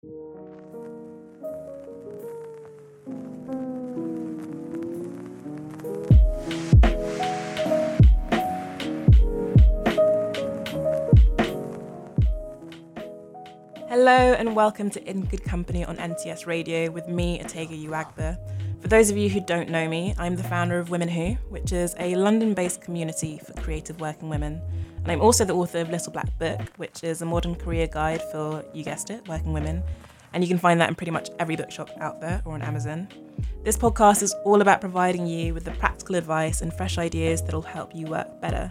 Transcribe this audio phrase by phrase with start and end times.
[0.00, 0.10] Hello
[14.34, 18.38] and welcome to In Good Company on NTS Radio with me, Otegha Uwagba.
[18.80, 21.72] For those of you who don't know me, I'm the founder of Women Who, which
[21.72, 24.62] is a London based community for creative working women.
[25.08, 28.20] And I'm also the author of Little Black Book, which is a modern career guide
[28.30, 29.82] for, you guessed it, working women.
[30.34, 33.08] And you can find that in pretty much every bookshop out there or on Amazon.
[33.64, 37.62] This podcast is all about providing you with the practical advice and fresh ideas that'll
[37.62, 38.70] help you work better.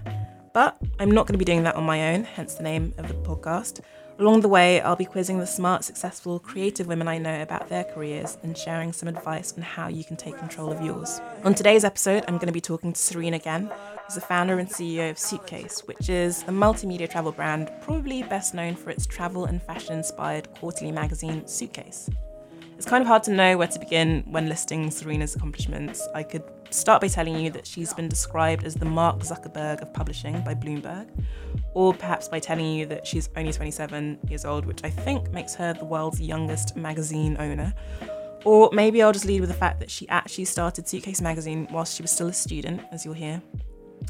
[0.54, 3.08] But I'm not going to be doing that on my own, hence the name of
[3.08, 3.82] the podcast.
[4.20, 7.84] Along the way, I'll be quizzing the smart, successful, creative women I know about their
[7.84, 11.20] careers and sharing some advice on how you can take control of yours.
[11.44, 13.72] On today's episode, I'm going to be talking to Serena Guen,
[14.08, 18.54] who's the founder and CEO of Suitcase, which is a multimedia travel brand probably best
[18.54, 22.10] known for its travel and fashion inspired quarterly magazine, Suitcase.
[22.78, 26.08] It's kind of hard to know where to begin when listing Serena's accomplishments.
[26.16, 29.94] I could start by telling you that she's been described as the Mark Zuckerberg of
[29.94, 31.10] publishing by Bloomberg,
[31.74, 35.54] or perhaps by telling you that she's only 27 years old, which I think makes
[35.56, 37.74] her the world's youngest magazine owner.
[38.46, 41.98] Or maybe I'll just lead with the fact that she actually started Suitcase Magazine whilst
[41.98, 43.42] she was still a student, as you'll hear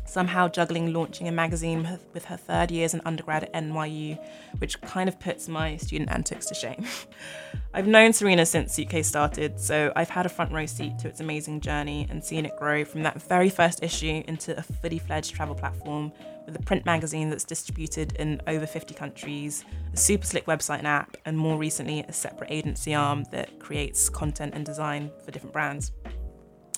[0.08, 4.18] somehow juggling launching a magazine with her third year as an undergrad at NYU,
[4.58, 6.86] which kind of puts my student antics to shame.
[7.74, 11.20] I've known Serena since Suitcase started, so I've had a front row seat to its
[11.20, 15.36] amazing journey and seen it grow from that very first issue into a fully fledged
[15.36, 16.12] travel platform
[16.46, 20.88] with a print magazine that's distributed in over 50 countries, a super slick website and
[20.88, 25.54] app, and more recently, a separate agency arm that creates content and design for different
[25.54, 25.92] brands.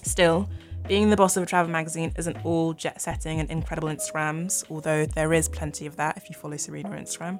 [0.01, 0.49] Still,
[0.87, 5.05] being the boss of a travel magazine isn't all jet setting and incredible Instagrams, although
[5.05, 7.39] there is plenty of that if you follow Serena on Instagram.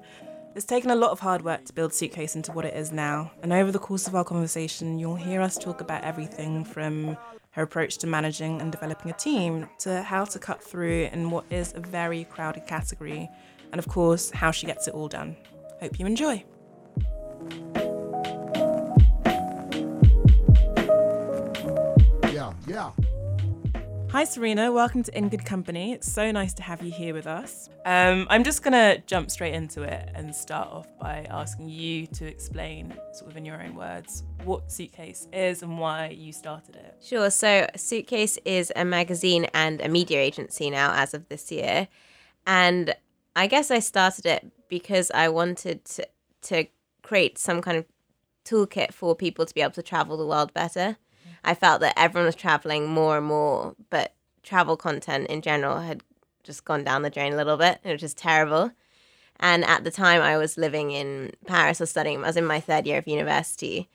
[0.56, 3.32] It's taken a lot of hard work to build Suitcase into what it is now,
[3.42, 7.18] and over the course of our conversation, you'll hear us talk about everything from
[7.52, 11.46] her approach to managing and developing a team to how to cut through in what
[11.50, 13.30] is a very crowded category,
[13.72, 15.36] and of course, how she gets it all done.
[15.80, 16.44] Hope you enjoy.
[24.12, 24.72] Hi, Serena.
[24.72, 25.94] Welcome to In Good Company.
[25.94, 27.70] It's so nice to have you here with us.
[27.86, 32.08] Um, I'm just going to jump straight into it and start off by asking you
[32.08, 36.76] to explain, sort of in your own words, what Suitcase is and why you started
[36.76, 36.96] it.
[37.04, 37.30] Sure.
[37.30, 41.88] So, Suitcase is a magazine and a media agency now as of this year.
[42.48, 42.96] And
[43.36, 46.08] I guess I started it because I wanted to,
[46.42, 46.66] to
[47.04, 47.86] create some kind of
[48.44, 50.98] toolkit for people to be able to travel the world better.
[51.44, 54.14] I felt that everyone was traveling more and more, but
[54.44, 56.04] travel content in general had
[56.44, 57.80] just gone down the drain a little bit.
[57.84, 58.72] It was just terrible.
[59.40, 62.24] And at the time, I was living in Paris or studying.
[62.24, 63.88] I was in my third year of university,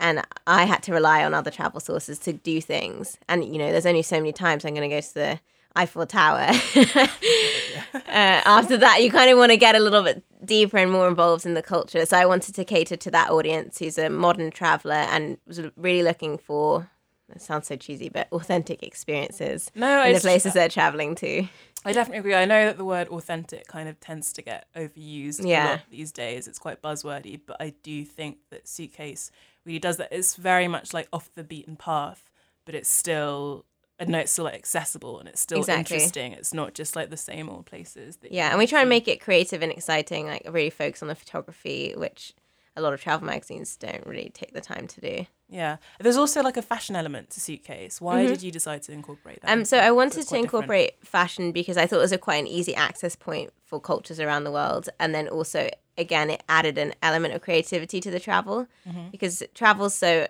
[0.00, 3.18] and I had to rely on other travel sources to do things.
[3.28, 5.40] And you know, there's only so many times I'm going to go to the
[5.76, 6.50] Eiffel Tower.
[6.76, 11.08] uh, after that, you kind of want to get a little bit deeper and more
[11.08, 12.04] involved in the culture.
[12.06, 16.02] So I wanted to cater to that audience who's a modern traveler and was really
[16.02, 16.90] looking for.
[17.34, 21.46] It sounds so cheesy, but authentic experiences No, in the places they're traveling to.
[21.86, 22.34] I definitely agree.
[22.34, 25.70] I know that the word authentic kind of tends to get overused a Yeah.
[25.70, 26.46] lot these days.
[26.46, 29.30] It's quite buzzwordy, but I do think that Suitcase
[29.64, 30.08] really does that.
[30.12, 32.30] It's very much like off the beaten path,
[32.66, 33.64] but it's still,
[34.00, 35.96] I know it's still like accessible and it's still Exactly.
[35.96, 36.32] interesting.
[36.32, 38.16] It's not just like the same old places.
[38.16, 41.08] That Yeah, and we try and make it creative and exciting, like really focus on
[41.08, 42.34] the photography, which
[42.76, 45.26] a lot of travel magazines don't really take the time to do.
[45.48, 45.76] Yeah.
[46.00, 48.00] There's also like a fashion element to Suitcase.
[48.00, 49.48] Why did you decide to incorporate that?
[49.48, 49.58] Mm-hmm.
[49.60, 49.78] Um, so?
[49.78, 50.44] I wanted it's to quite different.
[50.64, 54.18] incorporate fashion because I thought it was a quite an easy access point for cultures
[54.18, 58.18] around the world, and then also again it added an element of creativity to the
[58.18, 59.10] travel Mm-hmm.
[59.12, 60.26] because travel's so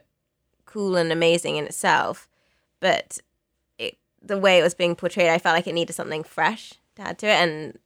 [0.67, 2.29] cool and amazing in itself,
[2.81, 3.21] but
[4.27, 7.19] the way it was being portrayed, I felt like it needed something fresh to add
[7.19, 7.79] to it, and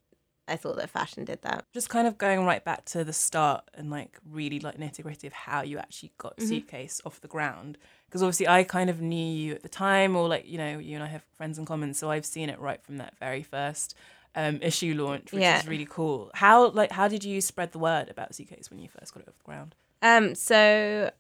[0.46, 1.64] I thought that fashion did that.
[1.74, 5.26] just kind of going right back to the start and like really like nitty gritty
[5.26, 6.46] of how you actually got Mm-hmm.
[6.48, 7.76] suitcase off the ground
[8.06, 10.94] because obviously I kind of knew you at the time or like you know you
[10.94, 13.94] and I have friends in common so I've seen it right from that very first
[14.34, 15.58] um, issue launch which Yeah.
[15.58, 18.88] is really cool how like how did you spread the word about suitcase when you
[18.88, 21.10] first got it off the ground Um, so,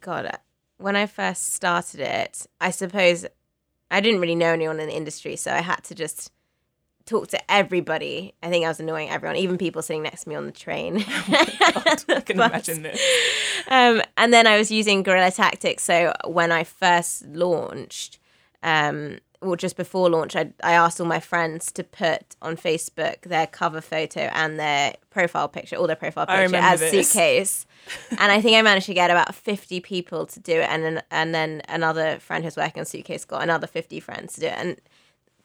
[0.00, 0.30] God,
[0.78, 3.26] when I first started it, I suppose
[3.90, 6.30] I didn't really know anyone in the industry, so I had to just
[7.04, 8.34] talk to everybody.
[8.42, 10.96] I think I was annoying everyone, even people sitting next to me on the train.
[11.06, 13.00] I can But- imagine this
[13.68, 15.82] um, and then I was using guerrilla tactics.
[15.84, 18.18] So when I first launched,
[18.62, 23.22] um, or just before launch, I, I asked all my friends to put on Facebook
[23.22, 27.10] their cover photo and their profile picture, all their profile picture as this.
[27.10, 27.66] suitcase.
[28.18, 30.68] and I think I managed to get about 50 people to do it.
[30.68, 34.40] And then, and then another friend who's working on suitcase got another 50 friends to
[34.40, 34.54] do it.
[34.56, 34.80] And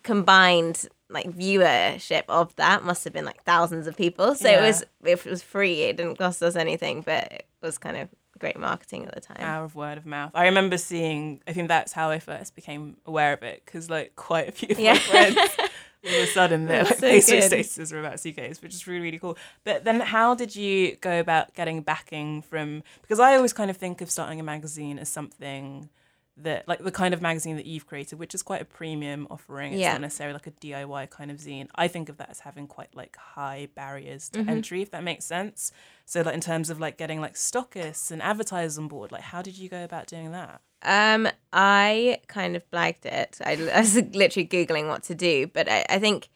[0.03, 4.33] combined like viewership of that must have been like thousands of people.
[4.35, 4.61] So it Yeah.
[4.67, 5.81] was it was free.
[5.83, 8.09] It didn't cost us anything, but it was kind of
[8.41, 9.37] great marketing at the time.
[9.37, 10.31] Power of word of mouth.
[10.35, 11.41] I remember seeing.
[11.47, 14.67] I think that's how I first became aware of it because like quite a few
[14.71, 14.93] of Yeah.
[14.93, 15.37] my friends
[16.03, 19.01] all of a sudden their like, so Facebook statuses were about suitcase, which is really
[19.03, 19.37] really cool.
[19.63, 22.83] But then, how did you go about getting backing from?
[23.03, 25.89] Because I always kind of think of starting a magazine as something
[26.37, 29.73] that like the kind of magazine that you've created, which is quite a premium offering.
[29.73, 29.91] It's Yeah.
[29.91, 31.67] not necessarily like a DIY kind of zine.
[31.75, 34.49] I think of that as having quite like high barriers to Mm-hmm.
[34.49, 35.71] entry, if that makes sense.
[36.11, 39.41] So like in terms of like getting like stockists and advertisers on board, like how
[39.41, 40.59] did you go about doing that?
[40.81, 43.37] Um, I kind of blagged it.
[43.45, 46.27] I, I was literally googling what to do, but I, I think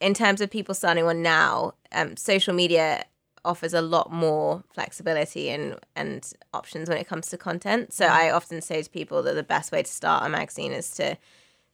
[0.00, 3.04] in terms of people starting one now, um, social media
[3.44, 7.92] offers a lot more flexibility and and options when it comes to content.
[7.92, 10.92] So I often say to people that the best way to start a magazine is
[10.92, 11.18] to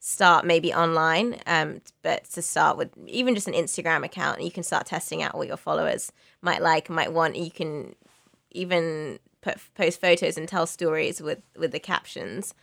[0.00, 4.62] start maybe online, um, but to start with even just an Instagram account, you can
[4.62, 7.36] start testing out what your followers might like, might want.
[7.36, 7.94] You can
[8.50, 12.54] even put post photos and tell stories with with the captions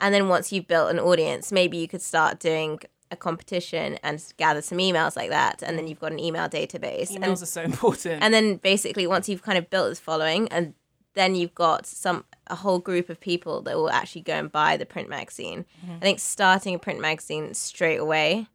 [0.00, 2.78] and then once you've built an audience maybe you could start doing
[3.10, 7.10] a competition and gather some emails like that and then you've got an email database
[7.10, 8.22] Emails and, are so important.
[8.22, 10.74] and then basically once you've kind of built this following and
[11.14, 14.76] then you've got some a whole group of people that will actually go and buy
[14.76, 15.64] the print magazine.
[15.84, 15.96] Mm-hmm.
[15.96, 18.46] I think starting a print magazine straight away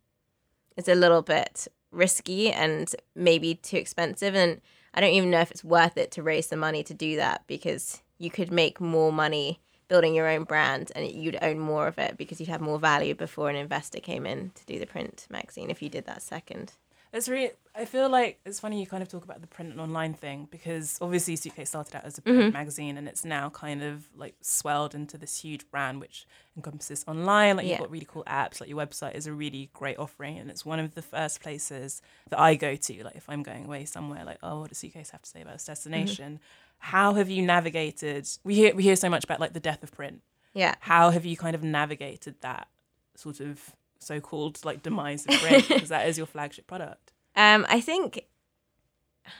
[0.77, 4.59] is a little bit risky and maybe too expensive and
[4.93, 7.43] i don't even know if it's worth it to raise the money to do that
[7.47, 11.99] because you could make more money building your own brand and you'd own more of
[11.99, 15.27] it because you'd have more value before an investor came in to do the print
[15.29, 16.73] magazine if you did that second
[17.13, 17.51] It's really.
[17.75, 20.47] I feel like it's funny you kind of talk about the print and online thing
[20.51, 22.53] because obviously Suitcase started out as a print Mm-hmm.
[22.53, 27.57] magazine and it's now kind of like swelled into this huge brand which encompasses online.
[27.57, 27.71] Like Yeah.
[27.73, 28.59] you've got really cool apps.
[28.61, 32.01] Like your website is a really great offering and it's one of the first places
[32.29, 33.03] that I go to.
[33.03, 35.53] Like if I'm going away somewhere, like oh, what does Suitcase have to say about
[35.53, 36.39] this destination?
[36.77, 38.27] How have you navigated?
[38.43, 40.21] We hear we hear so much about like the death of print.
[40.53, 42.67] yeah How have you kind of navigated that
[43.15, 47.11] sort of so-called like demise of print because that is your flagship product?
[47.35, 48.25] Um, I think,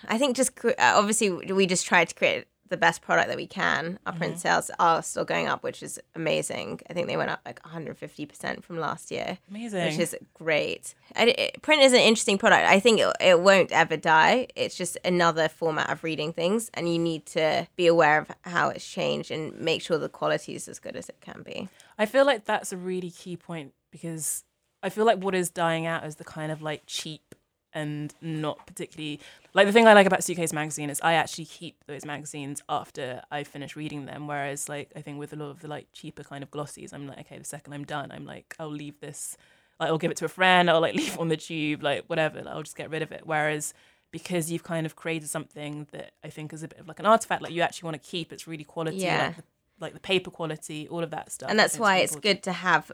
[0.08, 3.46] I think just uh, obviously we just tried to create the best product that we
[3.46, 4.00] can.
[4.08, 6.80] Our print sales are still going up, which is amazing.
[6.90, 9.86] I think they went up like 150 percent from last year, Amazing.
[9.86, 10.96] which is great.
[11.16, 12.66] I, it- print is an interesting product.
[12.68, 14.48] I think it, it won't ever die.
[14.56, 18.70] It's just another format of reading things, and you need to be aware of how
[18.70, 21.70] it's changed and make sure the quality is as good as it can be.
[22.00, 24.46] I feel like that's a really key point because
[24.84, 27.34] I feel like what is dying out is the kind of like cheap
[27.76, 29.20] and not particularly
[29.56, 33.24] like the thing I like about Suitcase magazine is I actually keep those magazines after
[33.32, 34.28] I finish reading them.
[34.28, 37.08] Whereas like I think with a lot of the like cheaper kind of glossies, I'm
[37.08, 39.38] like, okay, the second I'm done, I'm like, I'll leave this
[39.80, 42.44] like I'll give it to a friend, I'll like leave on the tube, like whatever,
[42.44, 43.22] like, I'll just get rid of it.
[43.26, 43.74] Whereas
[44.12, 47.08] because you've kind of created something that I think is a bit of like an
[47.08, 49.26] artifact, like you actually want to keep, it's really quality, Yeah.
[49.28, 49.44] like, the,
[49.80, 51.50] like the paper quality, all of that stuff.
[51.50, 52.36] and that's why it's important.
[52.38, 52.92] good to have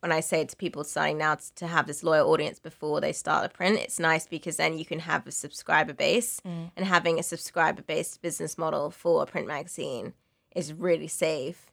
[0.00, 3.44] when i say to people starting now to have this loyal audience before they start
[3.44, 6.70] a print it's nice because then you can have a subscriber base Mm.
[6.76, 10.12] and having a subscriber based business model for a print magazine
[10.54, 11.66] is really safe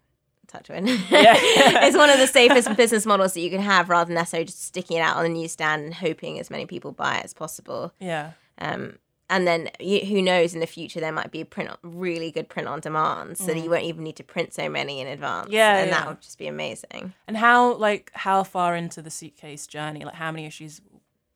[0.48, 4.16] touch wood it's one of the safest business models that you can have rather than
[4.16, 7.26] necessarily just sticking it out on the newsstand and hoping as many people buy it
[7.26, 8.32] as possible Yeah.
[8.60, 8.98] um,
[9.30, 12.48] and then you, who knows in the future there might be a print really good
[12.48, 15.48] print on demand so that you won't even need to print so many in advance
[15.50, 15.54] Mm.
[15.54, 16.00] Yeah, and yeah.
[16.00, 20.16] that would just be amazing And how like how far into the suitcase journey, like
[20.16, 20.82] how many issues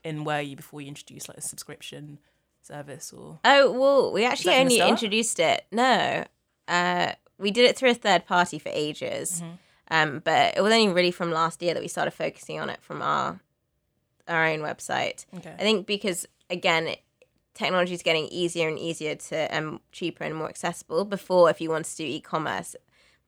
[0.03, 2.19] in were you before you introduced like a subscription
[2.62, 5.65] service or Oh well, we actually that from the only introduced it.
[5.72, 6.25] No,
[6.67, 9.53] uh, we did it through a third party for ages, Mm-hmm.
[9.91, 12.81] um, but it was only really from last year that we started focusing on it
[12.81, 13.39] from our
[14.27, 15.25] our own website.
[15.38, 15.53] Okay.
[15.58, 17.01] I think because again, it,
[17.59, 21.05] technology is getting easier and easier to um cheaper and more accessible.
[21.05, 22.75] Before, if you wanted to do e-commerce,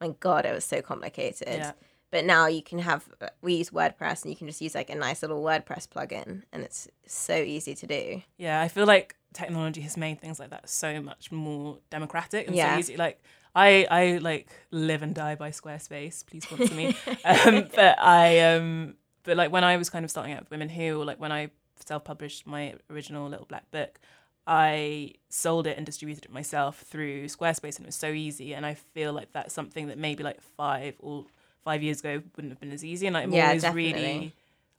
[0.00, 1.46] my god, it was so complicated.
[1.48, 1.72] Yeah.
[2.10, 3.08] But now you can have
[3.40, 6.62] we use WordPress and you can just use like a nice little WordPress plugin, and
[6.62, 8.22] it's so easy to do.
[8.36, 12.56] Yeah, I feel like technology has made things like that so much more democratic and
[12.56, 12.74] Yeah.
[12.74, 12.96] so easy.
[12.96, 13.22] Like
[13.54, 16.26] I, I like live and die by Squarespace.
[16.26, 16.96] Please sponsor me.
[17.24, 20.68] um, but I, um, but like when I was kind of starting out with Women
[20.68, 21.50] Who, or like when I
[21.86, 24.00] self-published my original little black book,
[24.46, 28.54] I sold it and distributed it myself through Squarespace, and it was so easy.
[28.54, 31.26] And I feel like that's something that maybe like five or
[31.64, 33.06] five years ago wouldn't have been as easy.
[33.06, 33.92] And I'm Yeah, always definitely.
[33.92, 34.32] really,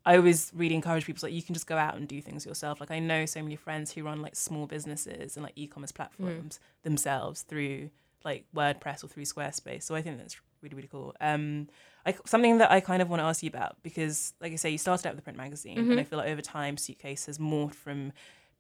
[0.06, 2.82] I always really encourage people like you can just go out and do things yourself.
[2.82, 5.96] Like I know so many friends who run like small businesses and like e-commerce Mm.
[5.96, 7.90] platforms themselves through
[8.26, 9.84] like WordPress or through Squarespace.
[9.84, 11.16] So I think that's really really cool.
[11.22, 11.70] Um,
[12.06, 14.70] I, something that I kind of want to ask you about because, like I say,
[14.72, 15.92] you started out with the print magazine, Mm-hmm.
[15.92, 18.12] and I feel like over time, Suitcase has morphed from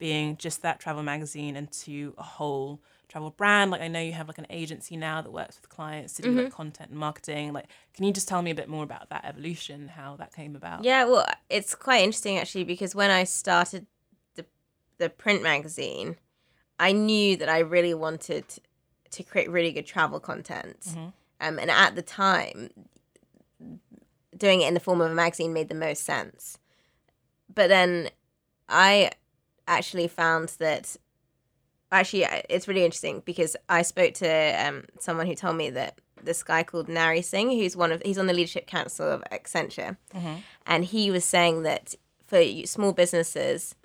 [0.03, 3.72] being just that travel magazine into a whole travel brand.
[3.72, 6.31] Like I know you have like an agency now that works with clients to do
[6.31, 7.53] like content and marketing.
[7.53, 10.57] Like, can you just tell me a bit more about that evolution, how that came
[10.57, 10.83] about?
[10.83, 13.86] Yeah, well, it's quite interesting actually because when I started
[14.36, 14.45] the
[14.98, 16.17] the print magazine,
[16.77, 18.43] I knew that I really wanted
[19.10, 20.81] to create really good travel content.
[20.81, 21.07] Mm-hmm.
[21.39, 22.72] Um, and at the time,
[24.36, 26.57] doing it in the form of a magazine made the most sense.
[27.55, 28.10] But then
[28.67, 29.12] I
[29.67, 30.96] actually found that
[31.91, 36.43] actually it's really interesting because I spoke to um, someone who told me that this
[36.43, 39.98] guy called Nari Singh, who's one of he's on the leadership council of Accenture,
[40.65, 43.75] and he was saying that for small businesses,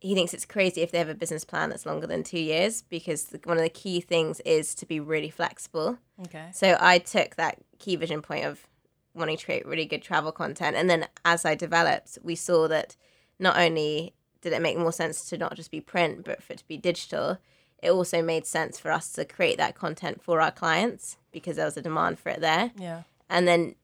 [0.00, 2.82] he thinks it's crazy if they have a business plan that's longer than two years
[2.82, 5.98] because the, one of the key things is to be really flexible.
[6.26, 6.48] Okay.
[6.52, 8.66] So I took that key vision point of
[9.14, 10.76] wanting to create really good travel content.
[10.76, 12.96] And then as I developed, we saw that
[13.38, 16.58] not only did it make more sense to not just be print, but for it
[16.60, 17.38] to be digital,
[17.82, 21.64] it also made sense for us to create that content for our clients because there
[21.64, 22.72] was a demand for it there.
[22.76, 23.02] Yeah.
[23.28, 23.74] And then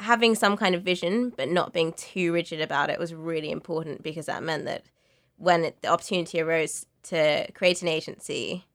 [0.00, 4.02] having some kind of vision, but not being too rigid about it was really important
[4.02, 4.84] because that meant that
[5.36, 8.66] when it, the opportunity arose to create an agency,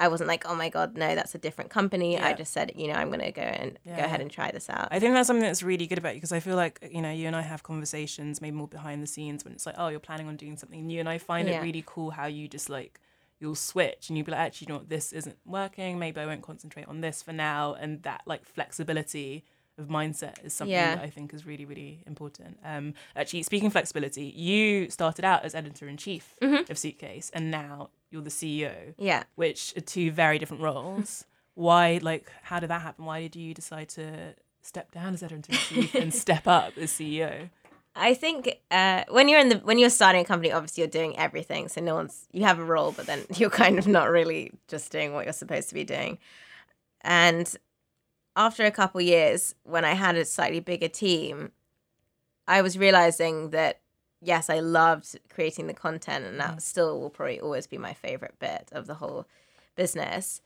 [0.00, 2.18] I wasn't like, oh my God, no, that's a different company.
[2.18, 4.68] I just said, you know, I'm going to go and go ahead and try this
[4.70, 4.88] out.
[4.90, 7.10] I think that's something that's really good about you because I feel like you know
[7.12, 10.00] you and I have conversations maybe more behind the scenes when it's like oh you're
[10.00, 11.60] planning on doing something new and I find Yeah.
[11.60, 12.98] it really cool how you just like
[13.38, 16.26] you'll switch and you'll be like actually you know what this isn't working maybe I
[16.26, 19.44] won't concentrate on this for now and that like flexibility
[19.78, 20.94] of mindset is something Yeah.
[20.96, 22.58] that I think is really really important.
[22.64, 26.70] Um, actually speaking of flexibility, you started out as editor in chief Mm-hmm.
[26.70, 29.24] of Suitcase and now you're the CEO yeah.
[29.34, 31.24] which are two very different roles.
[31.54, 33.04] Why, like, how did that happen?
[33.04, 36.90] Why did you decide to step down as editor in chief and step up as
[36.90, 37.50] CEO?
[37.94, 41.18] I think uh, when you're in the when you're starting a company, obviously you're doing
[41.18, 41.68] everything.
[41.68, 44.92] So no one's you have a role, but then you're kind of not really just
[44.92, 46.18] doing what you're supposed to be doing.
[47.02, 47.54] And
[48.36, 51.50] after a couple years, when I had a slightly bigger team,
[52.46, 53.80] I was realizing that
[54.20, 56.62] yes, I loved creating the content, and that mm.
[56.62, 59.26] still will probably always be my favorite bit of the whole
[59.76, 60.40] business.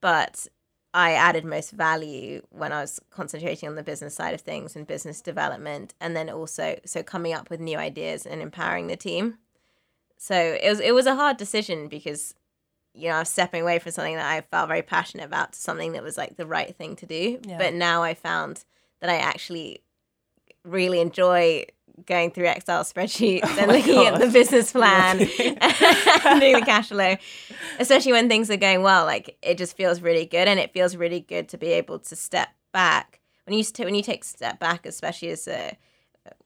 [0.00, 0.46] But
[0.92, 4.86] I added most value when I was concentrating on the business side of things and
[4.86, 9.38] business development, and then also so coming up with new ideas and empowering the team.
[10.16, 12.34] So it was it was a hard decision because
[12.92, 15.58] you know I was stepping away from something that I felt very passionate about to
[15.58, 17.40] something that was like the right thing to do.
[17.46, 17.58] Yeah.
[17.58, 18.64] But now I found
[19.00, 19.82] that I actually
[20.64, 21.66] really enjoy
[22.06, 26.62] going through Excel spreadsheets and Oh my looking at the business plan and doing the
[26.64, 27.16] cash flow,
[27.78, 29.04] especially when things are going well.
[29.04, 32.16] Like it just feels really good, and it feels really good to be able to
[32.16, 35.76] step back when you when you take a step back, especially as a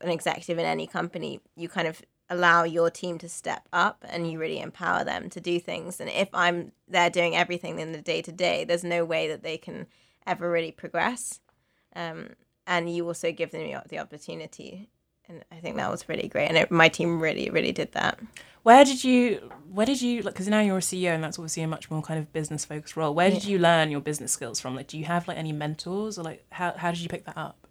[0.00, 4.30] an executive in any company, you kind of allow your team to step up and
[4.30, 6.00] you really empower them to do things.
[6.00, 9.42] And if I'm there doing everything in the day to day, there's no way that
[9.42, 9.86] they can
[10.26, 11.40] ever really progress.
[11.94, 12.30] Um,
[12.66, 14.88] and you also give them the- the opportunity.
[15.28, 16.48] And I think that was really great.
[16.48, 18.18] And it, my team really, really did that.
[18.62, 21.62] Where did you, where did you, like, because now you're a CEO and that's obviously
[21.62, 23.14] a much more kind of business focused role.
[23.14, 24.74] Where did you learn your business skills from?
[24.74, 27.36] Like, do you have like any mentors or like, how, how did you pick that
[27.36, 27.66] up?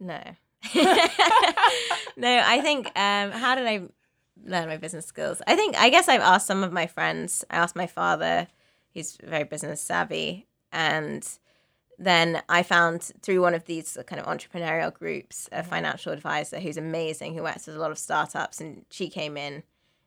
[0.00, 0.20] No.
[2.16, 3.82] no, I think um how did I
[4.44, 5.42] learn my business skills?
[5.46, 7.44] I think I guess I've asked some of my friends.
[7.50, 8.48] I asked my father,
[8.90, 11.26] he's very business savvy, and
[11.98, 16.76] then I found through one of these kind of entrepreneurial groups a financial advisor who's
[16.76, 19.62] amazing, who works with a lot of startups, and she came in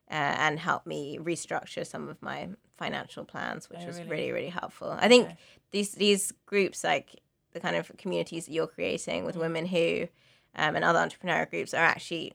[0.09, 4.09] uh, and helped me restructure some of my financial plans, which Oh, was really?
[4.09, 4.91] really really helpful.
[4.91, 5.37] I think Okay.
[5.71, 7.21] these these groups like
[7.53, 10.07] the kind of communities that you're creating with women who
[10.55, 12.33] um, and other entrepreneurial groups are actually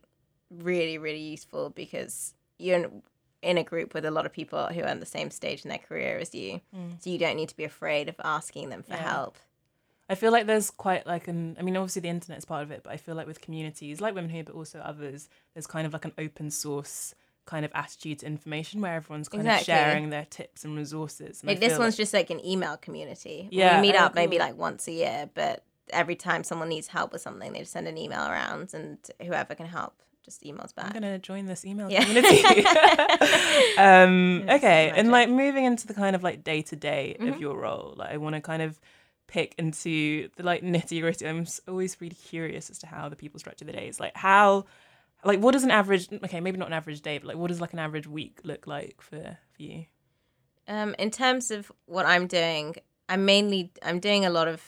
[0.50, 2.90] really really useful because you're
[3.42, 5.68] in, a group with a lot of people who are at the same stage in
[5.68, 7.02] their career as you mm.
[7.02, 9.10] so you don't need to be afraid of asking them for Yeah.
[9.12, 9.36] help
[10.08, 12.70] I feel like there's quite like an I mean obviously the internet is part of
[12.70, 15.86] it, but I feel like with communities like Women Who but also others, there's kind
[15.86, 17.14] of like an open source
[17.46, 19.72] kind of attitude to information where everyone's kind Exactly.
[19.72, 21.40] of sharing their tips and resources.
[21.40, 24.14] And like this one's like- just like an email community Yeah, we meet oh, up
[24.14, 27.72] maybe like once a year but every time someone needs help with something they just
[27.72, 30.86] send an email around and whoever can help just emails back.
[30.86, 32.04] I'm gonna join this email Yeah.
[32.04, 32.42] community.
[33.78, 37.32] um, okay, and like moving into the kind of like day to day Mm-hmm.
[37.32, 38.80] of your role, like I want to kind of
[39.26, 41.26] pick into the like nitty gritty.
[41.26, 43.98] I'm always really curious as to how the people structure the days.
[43.98, 44.66] Like how,
[45.24, 46.08] like what does an average?
[46.12, 48.66] Okay, maybe not an average day, but like what does like an average week look
[48.66, 49.86] like for for you?
[50.68, 52.76] Um, in terms of what I'm doing,
[53.08, 54.62] I'm mainly I'm doing a lot of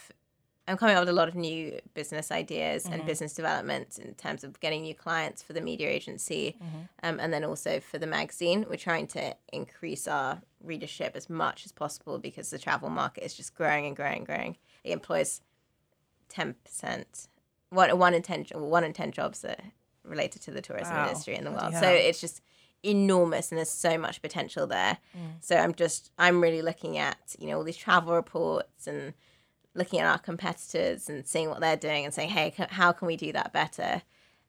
[0.66, 3.06] I'm coming up with a lot of new business ideas and mm-hmm.
[3.06, 6.78] business developments in terms of getting new clients for the media agency, mm-hmm.
[7.02, 8.64] um, and then also for the magazine.
[8.68, 13.34] We're trying to increase our readership as much as possible because the travel market is
[13.34, 14.56] just growing and growing and growing.
[14.84, 15.42] It employs
[16.28, 17.28] ten percent,
[17.68, 19.56] one one in ten one in ten jobs are
[20.02, 21.08] related to the tourism Wow.
[21.08, 21.74] industry in the world.
[21.74, 22.40] So it's just
[22.82, 24.98] enormous and there's so much potential there.
[25.16, 25.20] Mm.
[25.40, 29.14] So I'm just I'm really looking at, you know, all these travel reports and
[29.74, 33.16] looking at our competitors and seeing what they're doing and saying, "Hey, how can we
[33.16, 34.02] do that better?"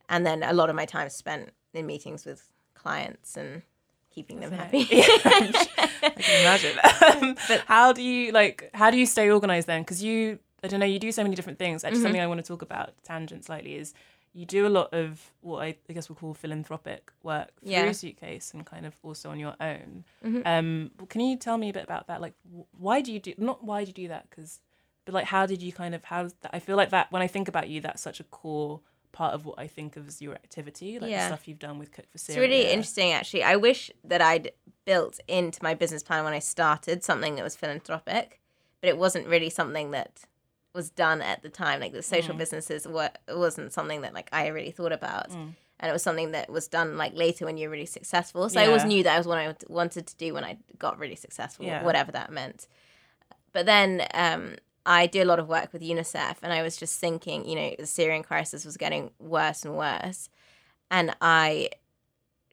[0.10, 3.64] And then a lot of my time spent in meetings with clients and
[4.12, 4.88] keeping them happy.
[4.92, 6.78] I can imagine.
[7.24, 8.70] Um, but how do you like?
[8.74, 9.82] How do you stay organized then?
[9.82, 11.82] Because you, I don't know, you do so many different things.
[11.82, 11.88] Mm-hmm.
[11.88, 13.94] Actually, something I want to talk about tangent slightly is
[14.34, 17.92] you do a lot of what I, I guess we'll call philanthropic work through Yeah.
[17.94, 20.04] Suitcase and kind of also on your own.
[20.26, 20.42] Mm-hmm.
[20.46, 22.20] Um, can you tell me a bit about that?
[22.20, 23.34] Like, wh- why do you do?
[23.38, 24.30] Not why do you do that?
[24.30, 24.60] Because,
[25.06, 26.04] but like, how did you kind of?
[26.04, 26.52] How does that?
[26.54, 28.82] I feel like that when I think about you, that's such a core
[29.12, 31.92] part of what I think of as your activity, like the stuff you've done with
[31.94, 32.44] Cook for Syria.
[32.44, 33.44] It's really interesting, actually.
[33.44, 34.52] I wish that I'd
[34.84, 38.42] built into my business plan when I started something that was philanthropic,
[38.82, 40.26] but it wasn't really something that
[40.74, 41.80] was done at the time.
[41.80, 45.56] Like the social businesses were it wasn't something that like I really thought about, and
[45.90, 48.50] it was something that was done like later when you're really successful.
[48.50, 51.16] So I always knew that was what I wanted to do when I got really
[51.16, 51.84] successful, Yeah.
[51.84, 52.68] whatever that meant.
[53.54, 54.56] But then um,
[54.86, 57.76] I do a lot of work with UNICEF, and I was just thinking, you know,
[57.78, 60.30] the Syrian crisis was getting worse and worse,
[60.92, 61.70] and I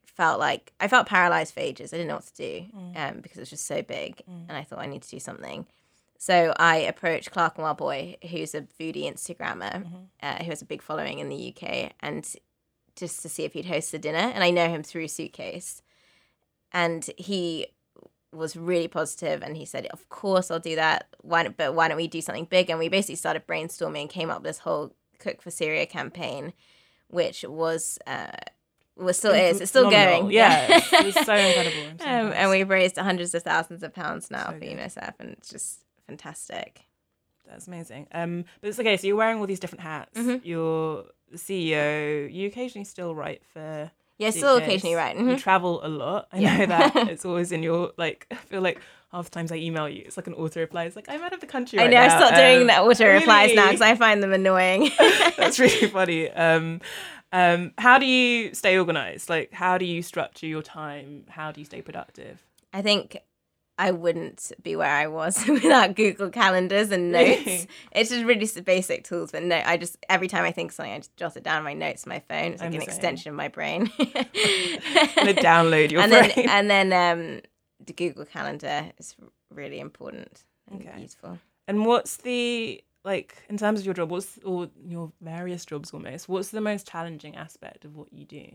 [0.07, 1.93] felt like I felt paralyzed for ages.
[1.93, 4.63] I didn't know what to do um, because it was just so big, and I
[4.63, 5.67] thought I need to do something.
[6.19, 9.85] So I approached Clerkenwell Boy, who's a foodie Instagrammer,
[10.23, 12.25] uh, who has a big following in the UK, and
[12.95, 14.19] just to see if he'd host a dinner.
[14.35, 15.83] And I know him through Suitcase,
[16.73, 17.67] and he
[18.33, 21.87] was really positive and he said of course i'll do that why don't, but why
[21.89, 24.59] don't we do something big and we basically started brainstorming and came up with this
[24.59, 26.53] whole cook for syria campaign
[27.09, 28.31] which was uh
[28.97, 30.21] was still is it's still Phenomenal.
[30.23, 31.99] going Yeah, so incredible.
[31.99, 34.77] So um, and we've raised hundreds of thousands of pounds now So for good.
[34.79, 36.83] unicef and it's just fantastic
[37.49, 38.07] That's amazing.
[38.13, 38.97] Um, but it's okay.
[38.97, 40.19] So you're wearing all these different hats.
[40.19, 40.47] Mm-hmm.
[40.47, 42.33] You're the CEO.
[42.33, 43.91] You occasionally still write for.
[44.19, 45.39] Yeah still occasionally right You mhm.
[45.39, 46.29] travel a lot.
[46.33, 46.57] I Yeah.
[46.59, 46.97] know that.
[47.09, 48.27] it's always in your like.
[48.31, 48.81] I feel like
[49.13, 50.85] half the times I email you, it's like an auto reply.
[50.85, 51.79] It's like I'm out of the country.
[51.79, 54.23] i right know i now." stopped doing Um, that auto replies now because i find
[54.23, 54.91] them annoying
[55.37, 56.31] That's really funny.
[56.31, 56.81] Um,
[57.33, 59.29] um, how do you stay organized?
[59.31, 61.25] Like, how do you structure your time?
[61.29, 62.45] How do you stay productive?
[62.75, 63.17] I think
[63.83, 67.67] I wouldn't be where I was without Google calendars and notes.
[67.91, 70.99] It's just really basic tools, but no, I just every time I think something, I
[70.99, 72.53] just jot it down in my notes, my phone.
[72.53, 72.89] It's like I'm an same.
[72.89, 73.91] extension of my brain.
[73.99, 76.33] gonna download your and brain.
[76.37, 77.41] then and then um,
[77.85, 79.17] the Google Calendar is
[79.51, 81.01] really important and Okay.
[81.01, 81.39] useful.
[81.67, 84.13] And what's the like in terms of your job?
[84.13, 86.29] What's or your various jobs almost?
[86.29, 88.47] What's the most challenging aspect of what you do?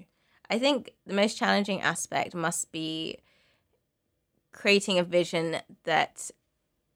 [0.50, 3.18] I think the most challenging aspect must be
[4.52, 6.32] creating a vision that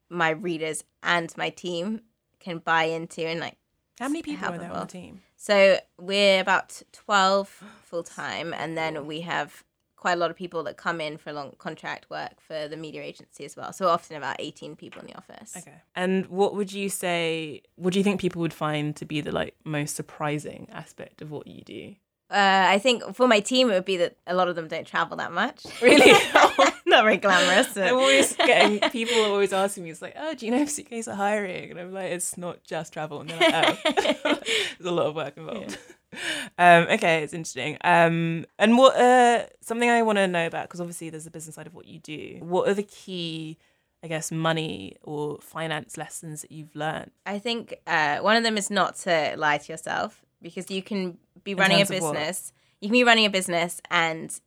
[0.10, 2.02] my readers and my team
[2.40, 3.58] can buy into and like
[4.00, 5.22] How many people are there on the team?
[5.38, 9.64] So we're about 12 full time, and then we have
[9.96, 13.04] quite a lot of people that come in for long contract work for the media
[13.04, 13.72] agency as well.
[13.72, 15.56] So often about 18 people in the office.
[15.58, 15.82] Okay.
[15.96, 17.62] And what would you say?
[17.76, 21.32] What do you think people would find to be the like most surprising aspect of
[21.32, 21.96] what you do?
[22.32, 24.88] Uh, I think for my team, it would be that a lot of them don't
[24.88, 25.66] travel that much.
[25.82, 26.12] Really?
[26.92, 27.78] Not very glamorous.
[27.78, 30.70] I'm always getting people are always asking me, it's like, oh, do you know if
[30.70, 31.72] Suitcase are hiring?
[31.72, 33.22] And I'm like, it's not just travel.
[33.22, 35.78] And they're like, oh, there's a lot of work involved.
[36.58, 37.78] Um, okay, it's interesting.
[37.84, 41.56] Um, and what uh, something I want to know about because obviously there's a business
[41.56, 42.40] side of what you do.
[42.42, 43.58] What are the key,
[44.04, 47.12] I guess, money or finance lessons that you've learned?
[47.26, 51.18] I think uh, one of them is not to lie to yourself because you can
[51.44, 52.14] be running a terms of what?
[52.14, 52.52] business.
[52.82, 54.38] You can be running a business and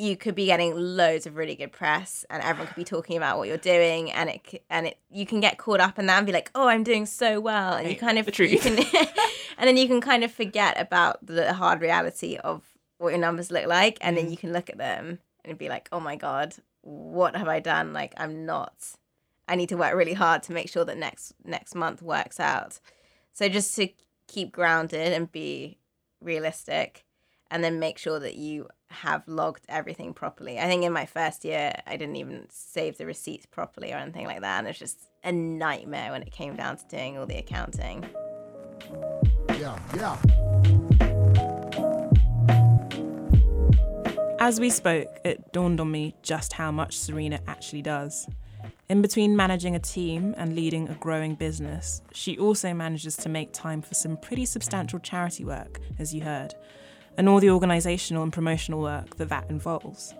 [0.00, 3.36] you could be getting loads of really good press and everyone could be talking about
[3.38, 6.26] what you're doing and it and it you can get caught up in that and
[6.26, 8.50] be like oh i'm doing so well and you kind of the truth.
[8.50, 8.78] you can
[9.58, 12.62] and then you can kind of forget about the hard reality of
[12.98, 14.20] what your numbers look like and Mm.
[14.22, 17.60] then you can look at them and be like oh my god what have i
[17.60, 18.72] done like i'm not
[19.48, 22.80] i need to work really hard to make sure that next next month works out
[23.32, 23.88] so just to
[24.28, 25.76] keep grounded and be
[26.22, 27.04] realistic
[27.50, 30.58] and then make sure that you have logged everything properly.
[30.58, 34.26] I think in my first year, I didn't even save the receipts properly or anything
[34.26, 34.58] like that.
[34.58, 38.04] And it's just a nightmare when it came down to doing all the accounting.
[39.58, 40.16] Yeah, yeah.
[44.40, 48.26] As we spoke, it dawned on me just how much Serena actually does.
[48.88, 53.52] In between managing a team and leading a growing business, she also manages to make
[53.52, 56.54] time for some pretty substantial charity work, as you heard,
[57.20, 60.14] and all the organisational and promotional work that that involves.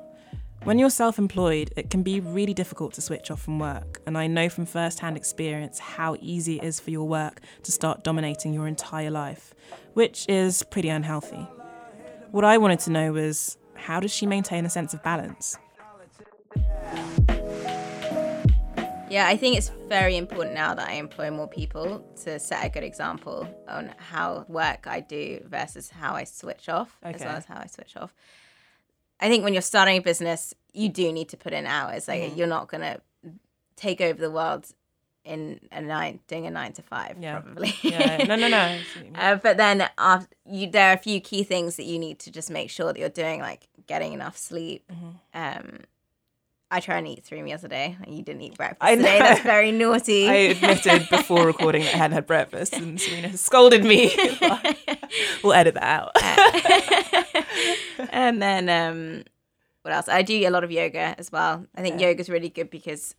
[0.65, 4.19] When you're self employed, it can be really difficult to switch off from work, and
[4.19, 8.05] I know from first hand experience how easy it is for your work to start
[8.05, 9.55] dominating your entire life,
[9.95, 11.49] which is pretty unhealthy.
[12.33, 15.57] What I wanted to know was how does she maintain a sense of balance?
[19.11, 22.69] Yeah, I think it's very important now that I employ more people to set a
[22.69, 27.45] good example on how work I do versus how I switch off, as well as
[27.45, 28.15] how I switch off.
[29.21, 32.09] I think when you're starting a business, you do need to put in hours.
[32.09, 32.39] Like Mm-hmm.
[32.39, 33.01] you're not gonna
[33.77, 34.67] take over the world
[35.25, 37.41] in a nine, doing a nine to five, Yeah.
[37.41, 37.75] probably.
[37.83, 38.59] Yeah, no, no, no.
[38.61, 39.17] I see what you mean.
[39.17, 42.31] Uh, but then after, you, there are a few key things that you need to
[42.31, 44.91] just make sure that you're doing, like getting enough sleep.
[44.91, 45.09] Mm-hmm.
[45.35, 45.79] Um,
[46.71, 47.97] I try and eat three meals a day.
[48.05, 49.19] and You didn't eat breakfast I today.
[49.19, 49.25] know.
[49.25, 50.29] That's very naughty.
[50.29, 54.13] I admitted before recording that I hadn't had breakfast, and Serena has scolded me.
[55.43, 56.13] we'll edit that out.
[58.11, 59.25] and then um,
[59.83, 60.09] what else?
[60.09, 61.67] I do a lot of yoga as well.
[61.75, 62.09] I think Yeah.
[62.11, 63.15] is really good because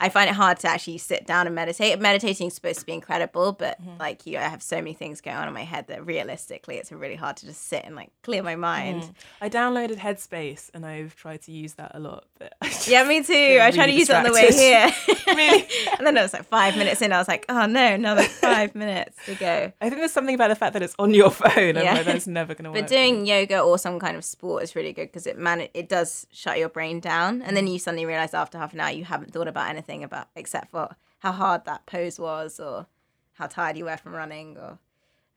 [0.00, 2.00] I find it hard to actually sit down and meditate.
[2.00, 3.98] Meditating is supposed to be incredible, but Mm-hmm.
[4.00, 6.90] like you, I have so many things going on in my head that realistically, it's
[6.90, 9.12] really hard to just sit and like clear my mind.
[9.40, 12.24] I downloaded Headspace, and I've tried to use that a lot.
[12.38, 13.32] But just Yeah, me too.
[13.60, 14.90] I tried to really use it on the way here.
[15.30, 15.64] Really?
[15.98, 17.12] and then it was like five minutes in.
[17.12, 19.72] I was like, oh no, another five minutes to go.
[19.80, 21.76] I think there's something about the fact that it's on your phone.
[21.78, 21.94] I'm Yeah.
[21.94, 22.80] like, that's never going to work.
[22.80, 25.88] But doing yoga or some kind of sport is really good because it man it
[25.88, 27.72] does shut your brain down, and then Mm.
[27.74, 30.96] you suddenly realize after half an hour you haven't thought about anything about except for
[31.20, 32.86] how hard that pose was or
[33.34, 34.78] how tired you were from running, or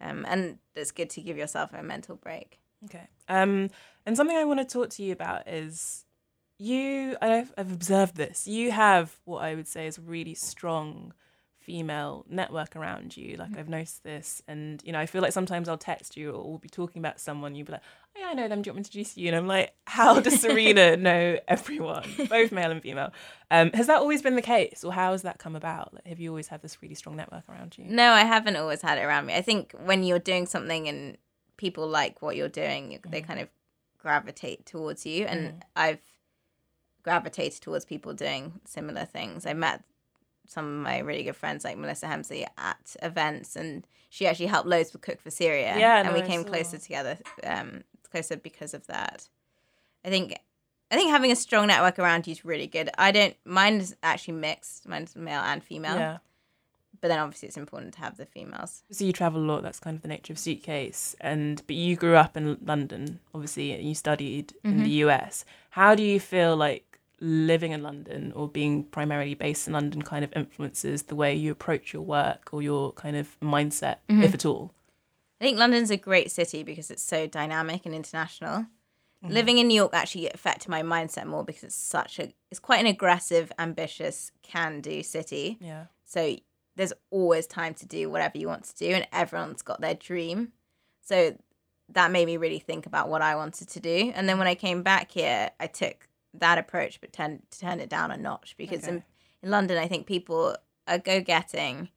[0.01, 2.59] um, and it's good to give yourself a mental break.
[2.85, 3.07] Okay.
[3.29, 3.69] Um,
[4.05, 6.05] and something I want to talk to you about is
[6.57, 7.15] you.
[7.21, 8.47] I've, I've observed this.
[8.47, 11.13] You have what I would say is really strong
[11.63, 13.37] female network around you.
[13.37, 13.59] Like mm.
[13.59, 16.57] I've noticed this, and you know, I feel like sometimes I'll text you or we'll
[16.57, 17.55] be talking about someone.
[17.55, 17.81] You'll be like,
[18.15, 18.61] "Oh yeah, I know them.
[18.61, 22.09] Do you want me to introduce you?" And I'm like, "How does Serena know everyone,
[22.29, 23.11] both male and female?"
[23.49, 25.93] Um, has that always been the case, or how has that come about?
[25.93, 27.85] Like, have you always had this really strong network around you?
[27.85, 29.35] No, I haven't always had it around me.
[29.35, 31.17] I think when you're doing something and
[31.57, 33.27] people like what you're doing, you- they mm.
[33.27, 33.49] kind of
[33.97, 35.25] gravitate towards you.
[35.25, 35.61] And mm.
[35.75, 36.01] I've
[37.03, 39.45] gravitated towards people doing similar things.
[39.45, 39.83] I met
[40.47, 44.67] some of my really good friends, like Melissa Hemsley, at events, and she actually helped
[44.67, 45.77] loads with Cook for Syria.
[45.77, 49.27] Yeah, and no, we came closer together, um, closer because of that.
[50.05, 50.37] I think.
[50.91, 52.87] I think having a strong network around you is really good.
[52.99, 53.35] I don't.
[53.45, 54.87] Mine is actually mixed.
[54.87, 55.95] Mine's male and female.
[55.95, 56.17] Yeah.
[57.01, 58.83] But then obviously it's important to have the females.
[58.91, 59.63] So you travel a lot.
[59.63, 61.15] That's kind of the nature of Suitcase.
[61.19, 65.45] And but you grew up in London, obviously, and you studied in the US.
[65.71, 66.92] How do you feel like
[67.23, 71.51] living in London or being primarily based in London kind of influences the way you
[71.51, 74.33] approach your work or your kind of mindset, if mm-hmm.
[74.33, 74.73] at all?
[75.39, 78.65] I think London's a great city because it's so dynamic and international.
[79.23, 79.29] Mm-hmm.
[79.29, 82.81] Living in New York actually affected my mindset more because it's such a it's quite
[82.81, 85.57] an aggressive, ambitious, can do city.
[85.61, 85.85] Yeah.
[86.03, 86.35] So
[86.75, 90.51] there's always time to do whatever you want to do and everyone's got their dream.
[91.01, 91.37] So
[91.89, 94.11] that made me really think about what I wanted to do.
[94.13, 97.89] And then when I came back here, I took that approach but turned turn it
[97.89, 99.05] down a notch because in, Okay.
[99.43, 100.55] in London I think people
[100.87, 101.89] are go getting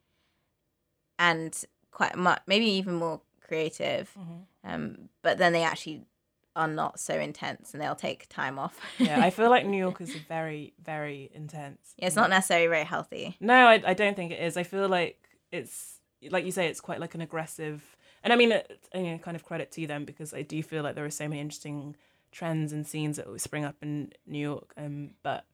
[1.19, 4.11] and quite much maybe even more creative.
[4.19, 4.71] Mm-hmm.
[4.71, 6.05] Um, but then they actually
[6.55, 8.79] are not so intense and they'll take time off.
[8.99, 9.21] Yeah.
[9.23, 11.95] I feel like New Yorkers are very, very intense.
[11.97, 13.37] Yeah, it's not necessarily very healthy.
[13.41, 14.57] No, I, I don't think it is.
[14.57, 15.19] I feel like
[15.53, 19.19] it's like you say, it's quite like an aggressive, and I mean, it, you know,
[19.19, 21.95] kind of credit to them because I do feel like there are so many interesting
[22.37, 24.73] trends and scenes that always spring up in New York.
[24.77, 25.45] Um, but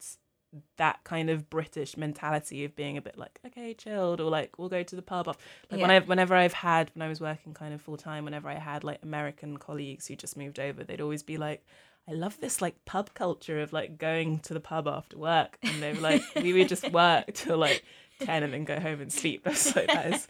[0.77, 4.69] that kind of British mentality of being a bit like okay, chilled, or like we'll
[4.69, 5.27] go to the pub.
[5.27, 5.37] Off.
[5.71, 5.95] Like when Yeah.
[5.97, 8.83] I whenever I've had when I was working kind of full time, whenever I had
[8.83, 11.65] like American colleagues who just moved over, they'd always be like.
[12.05, 15.81] I love this like pub culture of like going to the pub after work, and
[15.81, 17.81] they were like, we would just work till like
[18.19, 19.43] ten and then go home and sleep.
[19.45, 20.27] That's like that is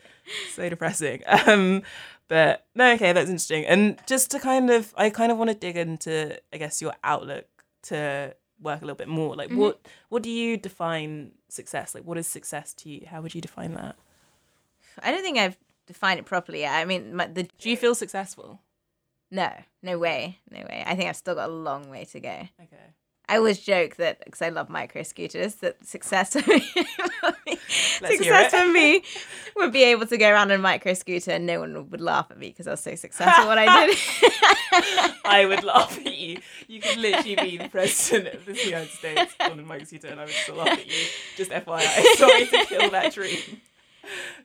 [0.53, 1.21] so depressing.
[1.27, 1.83] Um,
[2.27, 3.65] but no, okay, that's interesting.
[3.65, 6.93] And just to kind of, I kind of want to dig into, I guess, your
[7.03, 7.45] outlook
[7.83, 9.35] to work a little bit more.
[9.35, 11.93] Like, what what do you define success?
[11.93, 13.05] Like, what is success to you?
[13.07, 13.95] How would you define that?
[15.01, 16.73] I don't think I've defined it properly yet.
[16.73, 18.61] I mean, my, the Do you feel successful?
[19.29, 20.83] No, no way, no way.
[20.85, 22.29] I think I've still got a long way to go.
[22.29, 22.93] Okay.
[23.29, 26.59] I always joke that because I love micro scooters, that success for me,
[27.99, 29.03] success for me
[29.55, 32.27] would be able to go around in a micro scooter and no one would laugh
[32.31, 33.97] at me because I was so successful what I did.
[35.25, 36.39] I would laugh at you.
[36.67, 40.19] You could literally be the president of the United States on a micro scooter, and
[40.19, 41.05] I would still laugh at you.
[41.37, 42.15] Just FYI.
[42.15, 43.61] Sorry to kill that dream.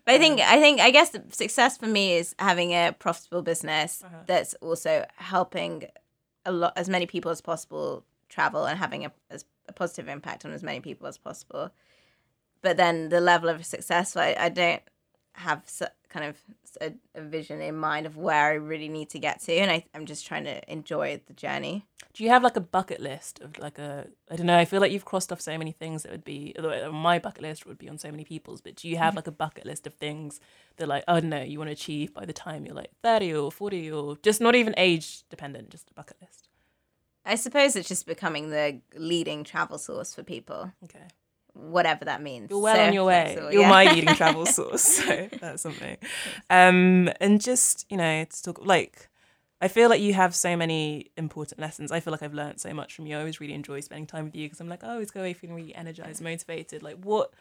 [0.05, 4.03] But I think I think I guess success for me is having a profitable business
[4.05, 4.19] Uh-huh.
[4.27, 5.85] that's also helping
[6.47, 10.45] a lot as many people as possible travel and having a, as, a positive impact
[10.45, 11.71] on as many people as possible.
[12.63, 14.83] But then the level of success, I, I don't
[15.35, 15.63] have
[16.09, 16.37] kind of
[16.81, 19.85] a, a vision in mind of where I really need to get to, and I,
[19.95, 21.87] I'm just trying to enjoy the journey.
[22.13, 24.81] Do you have like a bucket list of like a I don't know, I feel
[24.81, 27.79] like you've crossed off so many things that would be uh, my bucket list would
[27.79, 29.19] be on so many people's, but do you have mm-hmm.
[29.19, 30.41] like a bucket list of things
[30.77, 33.53] that like, oh no, you want to achieve by the time you're like thirty or
[33.53, 36.48] forty or just not even age dependent, just a bucket list.
[37.29, 41.07] I suppose it's just becoming the leading travel source for people, Okay.
[41.53, 42.51] whatever that means.
[42.51, 43.25] You're well So on your way.
[43.35, 43.69] flexible, You're yeah.
[43.69, 45.97] my leading travel source, so that's something.
[46.51, 49.09] Um, and just you know, to talk like,
[49.61, 51.91] I feel like you have so many important lessons.
[51.93, 53.17] I feel like I've learned so much from you.
[53.17, 55.21] I always really enjoy spending time with you because I'm like, oh, I always go
[55.21, 56.83] away feeling really energized, motivated.
[56.83, 57.33] Like, what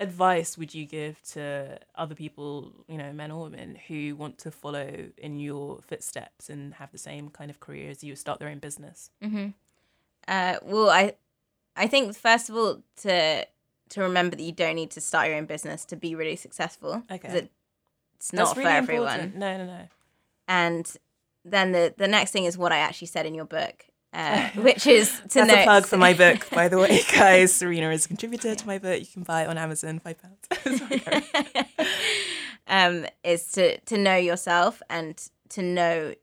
[0.00, 4.50] advice would you give to other people, you know, men or women who want to
[4.50, 8.48] follow in your footsteps and have the same kind of career as you, start their
[8.48, 9.10] own business?
[10.26, 11.14] Uh, well, I,
[11.76, 13.46] I think first of all to
[13.90, 17.02] to remember that you don't need to start your own business to be really successful.
[17.10, 17.28] Okay.
[17.28, 17.50] it-
[18.16, 19.32] it's not for everyone.
[19.36, 19.88] No, no, no.
[20.48, 20.96] And
[21.44, 24.86] then the the next thing is what I actually said in your book, uh, which
[24.86, 25.60] is to That's know.
[25.60, 27.52] a plug for my book, by the way, guys.
[27.52, 29.00] Serena is a contributor to my book.
[29.00, 30.80] You can buy it on Amazon, five pounds.
[32.66, 36.14] Um, is to to know yourself and to know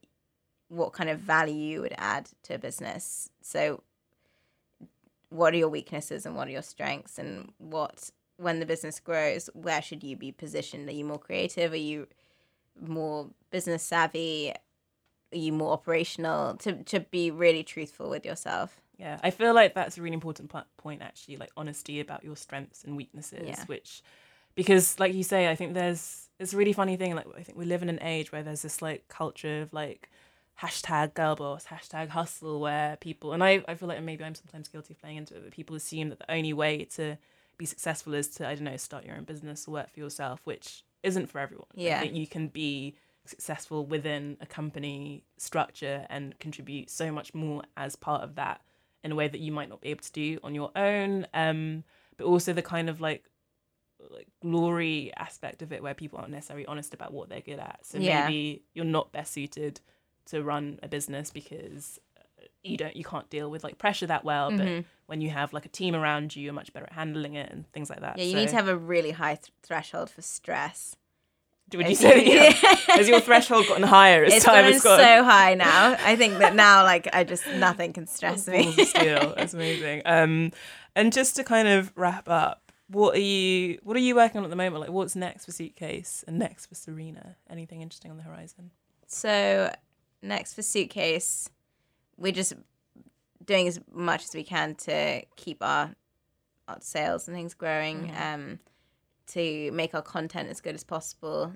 [0.70, 3.30] what kind of value you would add to a business.
[3.44, 3.84] So,
[5.30, 9.52] what are your weaknesses and what are your strengths, and what when the business grows,
[9.54, 10.90] where should you be positioned?
[10.90, 11.74] Are you more creative?
[11.74, 12.08] Are you
[12.80, 14.52] more business savvy?
[15.34, 16.56] Are you more operational?
[16.58, 18.82] To to be really truthful with yourself.
[18.98, 22.36] yeah, I feel like that's a really important po- point, actually, like honesty about your
[22.36, 23.66] strengths and weaknesses, Yeah.
[23.66, 24.04] which,
[24.56, 27.16] because like you say, I think there's, it's a really funny thing.
[27.16, 30.10] Like, I think we live in an age where there's this like culture of like,
[30.62, 34.68] hashtag girl boss, hashtag hustle, where people, and I, I feel like maybe I'm sometimes
[34.68, 37.18] guilty of playing into it, but people assume that the only way to
[37.58, 40.42] be successful is to, I don't know, start your own business or work for yourself,
[40.44, 41.66] which isn't for everyone.
[41.74, 42.00] Yeah.
[42.02, 42.94] think you can be
[43.26, 48.62] successful within a company structure and contribute so much more as part of that
[49.04, 51.26] in a way that you might not be able to do on your own.
[51.34, 51.84] Um,
[52.18, 53.26] but also the kind of like
[54.10, 57.80] like glory aspect of it where people aren't necessarily honest about what they're good at.
[57.84, 58.24] So Yeah.
[58.26, 59.80] maybe you're not best suited
[60.26, 64.24] to run a business because uh, you don't you can't deal with like pressure that
[64.24, 64.82] well but Mm-hmm.
[65.08, 67.72] when you have like a team around you you're much better at handling it and
[67.74, 70.22] things like that Yeah, you So- need to have a really high th- threshold for
[70.22, 70.96] stress.
[71.78, 75.00] Would you say that you has your threshold gotten higher as it's time has gone
[75.00, 75.96] so high now.
[76.04, 78.70] I think that now, like, I just nothing can stress me.
[78.70, 78.76] of.
[79.36, 80.02] That's amazing.
[80.06, 80.52] Um,
[80.96, 84.44] and just to kind of wrap up, what are you what are you working on
[84.44, 84.82] at the moment?
[84.82, 87.38] Like, what's next for Suitcase and next for Serena?
[87.50, 88.72] Anything interesting on the horizon?
[89.08, 89.74] so
[90.22, 91.50] next for suitcase,
[92.18, 92.54] we're just
[93.44, 95.96] doing as much as we can to keep our,
[96.68, 98.14] our sales and things growing.
[98.18, 98.60] Um,
[99.34, 101.54] to make our content as good as possible.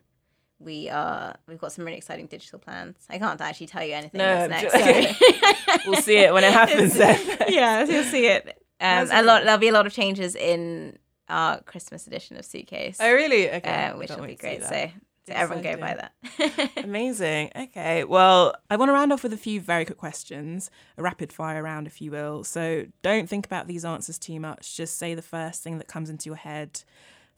[0.60, 2.98] We are we've got some really exciting digital plans.
[3.10, 5.18] I can't actually tell you anything No, that's next.
[5.20, 5.82] sorry.
[5.88, 6.94] We'll see it when it happens.
[6.98, 7.20] Then.
[7.50, 8.58] yeah, you'll see it.
[8.80, 9.44] Um, a lot.
[9.44, 10.98] There'll be a lot of changes in
[11.30, 13.50] our Christmas edition of Suitcase, Oh, really?
[13.52, 13.70] Okay.
[13.70, 14.64] uh, I which will be great.
[14.64, 14.90] So,
[15.28, 16.70] so everyone go by that.
[16.84, 17.52] Amazing.
[17.56, 18.04] Okay.
[18.04, 21.64] Well, I want to round off with a few very quick questions, a rapid fire
[21.64, 22.44] round, if you will.
[22.44, 24.76] So don't think about these answers too much.
[24.78, 26.84] Just say the first thing that comes into your head.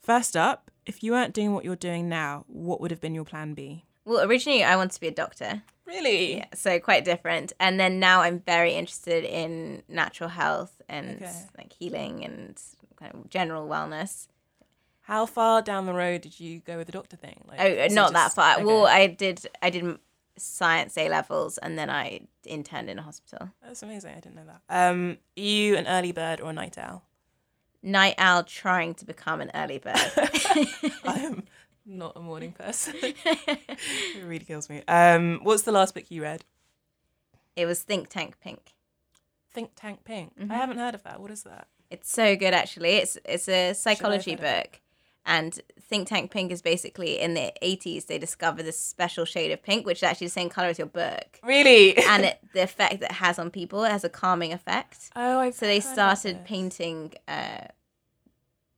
[0.00, 3.24] First up, if you weren't doing what you're doing now, what would have been your
[3.24, 3.84] plan B?
[4.04, 6.42] well, originally I wanted to be a doctor, Really?
[6.54, 7.52] so quite different.
[7.60, 11.32] And then now I'm very interested in natural health and Okay.
[11.58, 12.58] like healing and
[12.96, 14.28] kind of general wellness.
[15.02, 17.44] How far down the road did you go with the doctor thing?
[17.46, 18.54] Like, Oh, not that far.
[18.56, 18.64] okay.
[18.64, 19.46] Well, I did.
[19.60, 19.98] I did
[20.38, 23.50] science A levels, and then I interned in a hospital.
[23.62, 24.12] That's amazing.
[24.12, 24.62] I didn't know that.
[24.70, 27.02] Um, are you an early bird or a night owl?
[27.82, 29.94] Night owl trying to become an early bird.
[31.04, 31.44] I am
[31.86, 32.94] not a morning person.
[33.02, 34.82] it really kills me.
[34.88, 36.44] Um, what's the last book you read?
[37.58, 38.74] it was Drunk Tank Pink.
[39.52, 40.38] Drunk Tank Pink.
[40.38, 40.52] Mm-hmm.
[40.52, 41.20] I haven't heard of that.
[41.20, 41.66] What is that?
[41.90, 42.96] It's so good, actually.
[42.96, 44.44] It's it's a psychology book.
[44.44, 44.80] it?
[45.26, 49.62] And Drunk Tank Pink is basically in the 80s, they discovered this special shade of
[49.62, 51.38] pink, which is actually the same color as your book.
[51.42, 51.96] Really?
[52.08, 55.10] And it, the effect that it has on people, it has a calming effect.
[55.16, 57.66] oh, I've So they started painting uh,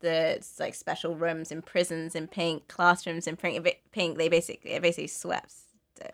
[0.01, 3.67] the like special rooms in prisons in pink, classrooms in pink.
[3.93, 4.19] Pink.
[4.19, 5.53] They basically it basically swept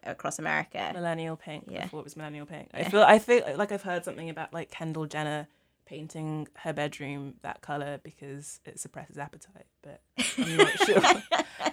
[0.02, 0.90] across America.
[0.92, 1.84] millennial pink Yeah.
[1.84, 2.70] before it was millennial pink.
[2.74, 5.46] I feel I feel like I've heard something about like Kendall Jenner
[5.86, 10.00] painting her bedroom that color because it suppresses appetite, but
[10.38, 11.02] I'm not sure.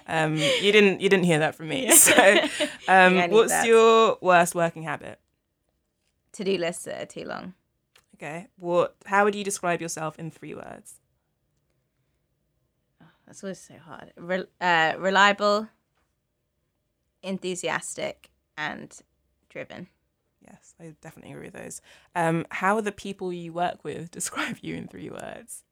[0.07, 1.91] Um, you didn't you didn't hear that from me.
[1.91, 2.13] So,
[2.87, 3.65] um, what's that.
[3.65, 5.19] your worst working habit?
[6.33, 7.53] To do lists that are too long.
[8.15, 8.95] Okay, what?
[9.05, 10.99] How would you describe yourself in three words?
[13.25, 14.11] That's always so hard.
[14.17, 15.69] Re- uh, reliable,
[17.21, 18.95] enthusiastic, and
[19.49, 19.87] driven.
[20.53, 21.81] Yes, I definitely agree with those.
[22.15, 25.63] Um, how are the people you work with describe you in three words?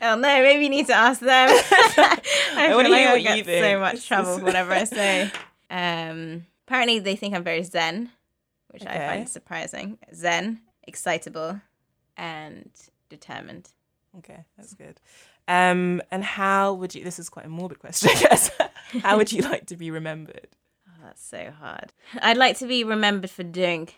[0.00, 1.48] Oh no, maybe you need to ask them.
[1.50, 2.20] I,
[2.68, 3.64] feel wanna like I get think.
[3.64, 5.30] so much trouble for whatever I say.
[5.70, 8.10] Um, apparently, they think I'm very zen,
[8.70, 9.98] which I find surprising.
[10.14, 11.60] Zen, excitable,
[12.16, 12.70] and
[13.08, 13.70] determined.
[14.18, 15.00] Okay, that's good.
[15.46, 17.02] Um, and how would you?
[17.02, 18.50] This is quite a morbid question, I guess.
[19.02, 20.48] how would you like to be remembered?
[21.08, 21.94] That's so hard.
[22.20, 23.88] I'd like to be remembered for doing,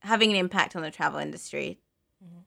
[0.00, 1.78] having an impact on the travel industry,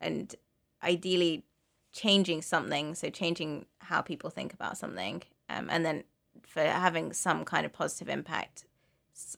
[0.02, 0.36] and
[0.84, 1.45] ideally
[1.93, 2.93] changing something.
[2.93, 6.04] So changing how people think about something, um, and then
[6.45, 8.65] for having some kind of positive impact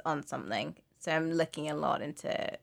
[0.05, 0.75] on something.
[0.97, 2.57] So I'm looking a lot into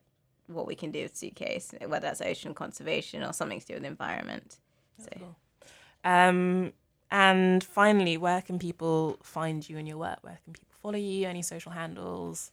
[0.47, 3.83] what we can do with suitcase, whether that's ocean conservation or something to do with
[3.83, 4.57] the environment.
[4.97, 5.35] So Cool.
[6.03, 6.73] Um,
[7.09, 10.17] and finally, where can people find you and your work?
[10.23, 11.25] Where can people follow you?
[11.25, 12.51] Any social handles?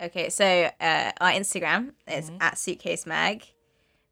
[0.00, 3.44] Okay, so uh, our Instagram is at suitcase mag.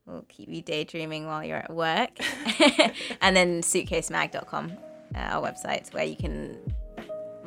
[0.06, 2.10] We'll keep you daydreaming while you're at work.
[3.20, 4.72] and then suitcasemag.com,
[5.14, 6.58] uh, our website, where you can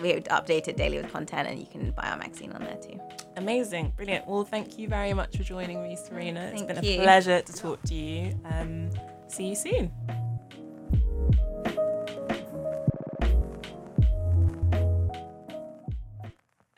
[0.01, 2.99] we update it daily with content and you can buy our magazine on there too.
[3.35, 4.27] Amazing, brilliant.
[4.27, 6.51] Well, thank you very much for joining me, Serena.
[6.53, 6.99] Thank it's been you.
[6.99, 8.39] a pleasure to talk to you.
[8.45, 8.91] Um,
[9.27, 9.91] see you soon.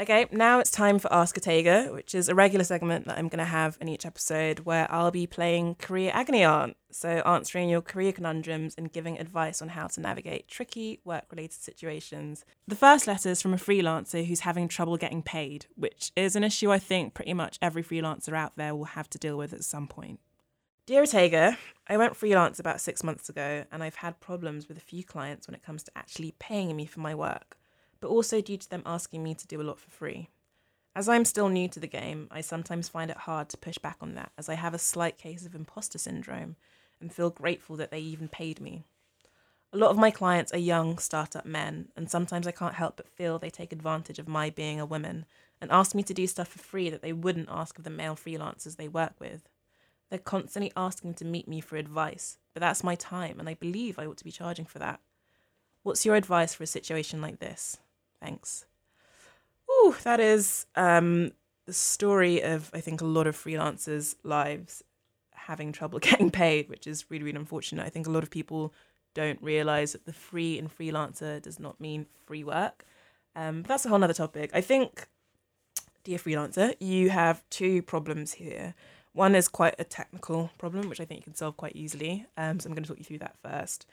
[0.02, 3.40] Okay, now it's time for Ask Otegha, which is a regular segment that I'm going
[3.40, 6.78] to have in each episode where I'll be playing career agony aunt.
[6.90, 11.62] So, answering your career conundrums and giving advice on how to navigate tricky work related
[11.62, 12.46] situations.
[12.66, 16.46] The first letter is from a freelancer who's having trouble getting paid, which is an
[16.46, 19.66] issue I think pretty much every freelancer out there will have to deal with at
[19.66, 20.22] some point.
[20.86, 21.58] Dear Otegha,
[21.88, 25.46] I went freelance about six months ago and I've had problems with a few clients
[25.46, 27.59] when it comes to actually paying me for my work
[28.00, 30.30] but also due to them asking me to do a lot for free.
[30.96, 33.98] As I'm still new to the game, I sometimes find it hard to push back
[34.02, 36.56] on that, as I have a slight case of imposter syndrome
[37.00, 38.84] and feel grateful that they even paid me.
[39.72, 43.08] A lot of my clients are young startup men, and sometimes I can't help but
[43.08, 45.26] feel they take advantage of my being a woman
[45.62, 48.16] and ask me to do stuff for free that they wouldn't ask of the male
[48.16, 49.48] freelancers they work with.
[50.10, 54.00] They're constantly asking to meet me for advice, but that's my time, and I believe
[54.00, 55.02] I ought to be charging for that.
[55.84, 57.78] What's your advice for a situation like this?
[58.22, 58.66] Thanks.
[59.72, 61.32] Ooh, that is um,
[61.66, 64.84] the story of, I think, a lot of freelancers' lives
[65.32, 67.86] having trouble getting paid, which is really, really unfortunate.
[67.86, 68.74] I think a lot of people
[69.14, 72.86] don't realize that the free and freelancer does not mean free work.
[73.36, 74.52] Um, that's a whole other topic.
[74.54, 75.08] I think,
[76.04, 78.76] dear freelancer, you have two problems here.
[79.14, 82.26] One is quite a technical problem, which I think you can solve quite easily.
[82.38, 83.86] Um, so I'm going to talk you through that first.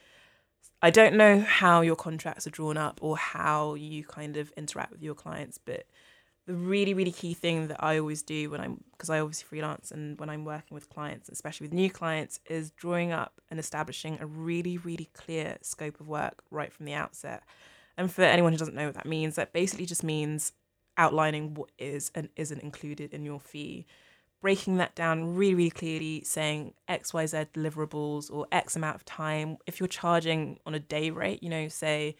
[0.82, 4.92] I don't know how your contracts are drawn up or how you kind of interact
[4.92, 5.86] with your clients, but
[6.46, 9.90] the really, really key thing that I always do when I'm, because I obviously freelance
[9.90, 14.18] and when I'm working with clients, especially with new clients, is drawing up and establishing
[14.20, 17.42] a really, really clear scope of work right from the outset.
[17.96, 20.52] And for anyone who doesn't know what that means, that basically just means
[20.96, 23.86] outlining what is and isn't included in your fee
[24.40, 29.56] breaking that down really, really clearly, saying XYZ deliverables or X amount of time.
[29.66, 32.16] If you're charging on a day rate, you know, say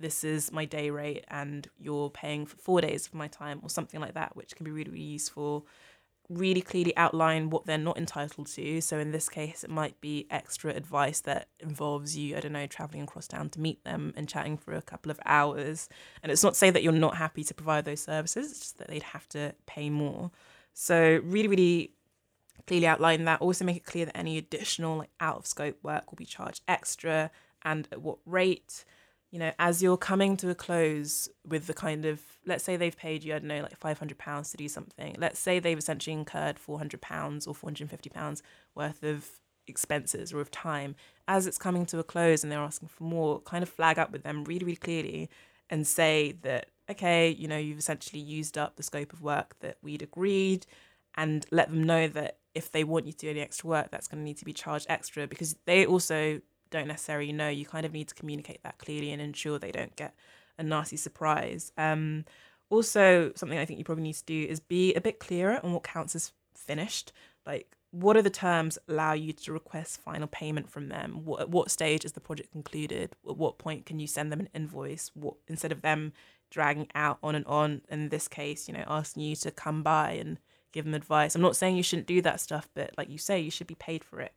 [0.00, 3.68] this is my day rate and you're paying for four days of my time or
[3.68, 5.66] something like that, which can be really, really useful.
[6.30, 8.80] Really clearly outline what they're not entitled to.
[8.82, 12.66] So in this case, it might be extra advice that involves you, I don't know,
[12.66, 15.88] traveling across town to meet them and chatting for a couple of hours.
[16.22, 18.78] And it's not to say that you're not happy to provide those services, it's just
[18.78, 20.30] that they'd have to pay more.
[20.80, 21.90] So really, really
[22.68, 23.40] clearly outline that.
[23.40, 26.62] Also make it clear that any additional like out of scope work will be charged
[26.68, 27.32] extra
[27.64, 28.84] and at what rate.
[29.32, 32.96] You know, as you're coming to a close with the kind of let's say they've
[32.96, 35.16] paid you, I don't know, like five hundred pounds to do something.
[35.18, 38.44] Let's say they've essentially incurred four hundred pounds or four hundred and fifty pounds
[38.76, 39.28] worth of
[39.66, 40.94] expenses or of time
[41.26, 44.12] as it's coming to a close and they're asking for more kind of flag up
[44.12, 45.28] with them really really clearly
[45.70, 49.76] and say that okay you know you've essentially used up the scope of work that
[49.82, 50.66] we'd agreed
[51.16, 54.08] and let them know that if they want you to do any extra work that's
[54.08, 56.40] going to need to be charged extra because they also
[56.70, 57.48] don't necessarily know.
[57.48, 60.14] You kind of need to communicate that clearly and ensure they don't get
[60.58, 61.72] a nasty surprise.
[61.78, 62.24] Um,
[62.70, 65.72] also something i think you probably need to do is be a bit clearer on
[65.72, 67.12] what counts as finished.
[67.46, 71.24] Like what are the terms allow you to request final payment from them?
[71.24, 73.16] What, at what stage is the project concluded?
[73.28, 75.10] At what point can you send them an invoice?
[75.14, 76.12] What instead of them
[76.50, 80.12] dragging out on and on, in this case, you know, asking you to come by
[80.12, 80.38] and
[80.72, 81.34] give them advice.
[81.34, 83.74] I'm not saying you shouldn't do that stuff, but like you say, you should be
[83.74, 84.32] paid for it.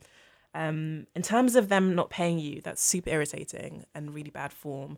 [0.53, 4.97] Um, in terms of them not paying you, that's super irritating and really bad form.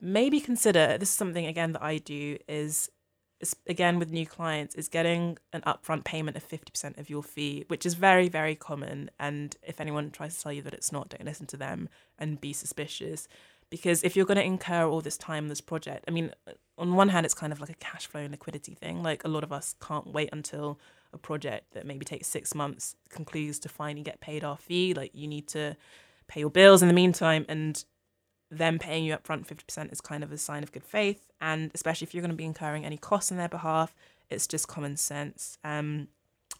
[0.00, 2.90] Maybe consider this is something again that I do is
[3.66, 7.84] again with new clients is getting an upfront payment of 50% of your fee which
[7.84, 9.10] is very very common.
[9.18, 12.40] And if anyone tries to tell you that it's not don't listen to them and
[12.40, 13.28] be suspicious.
[13.70, 16.94] Because if you're going to incur all this time this project i mean uh, on
[16.94, 19.02] one hand it's kind of like a cash flow and liquidity thing.
[19.02, 20.78] Like a lot of us can't wait until
[21.12, 24.94] a project that maybe takes six months concludes to finally get paid our fee.
[24.94, 25.76] Like you need to
[26.28, 27.46] pay your bills in the meantime.
[27.48, 27.82] And
[28.58, 31.30] them paying you up front 50% is kind of a sign of good faith.
[31.40, 33.94] And especially if you're going to be incurring any costs on their behalf,
[34.30, 35.58] it's just common sense.
[35.64, 36.08] Um,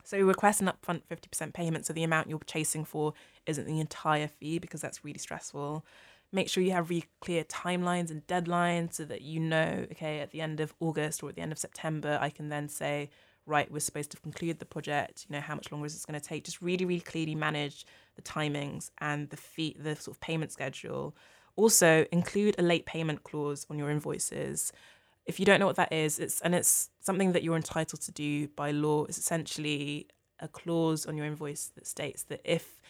[0.05, 3.15] so request an upfront 50% payment so the amount you're chasing for
[3.47, 5.85] isn't the entire fee because that's really stressful.
[6.31, 10.31] Make sure you have really clear timelines and deadlines so that you know, okay, at
[10.31, 13.09] the end of August or at the end of September, I can then say,
[13.47, 16.19] right, we're supposed to conclude the project, you know, how much longer is this going
[16.19, 16.45] to take?
[16.45, 17.87] Just really, really clearly manage
[18.17, 21.15] the timings and the fee, the sort of payment schedule
[21.57, 24.73] also, include a late payment clause on your invoices.
[25.27, 28.13] If you don't know what that is, it's and it's something that you're entitled to
[28.13, 29.05] do by law.
[29.05, 30.09] It's essentially
[30.41, 32.81] a clause on your invoice that states that if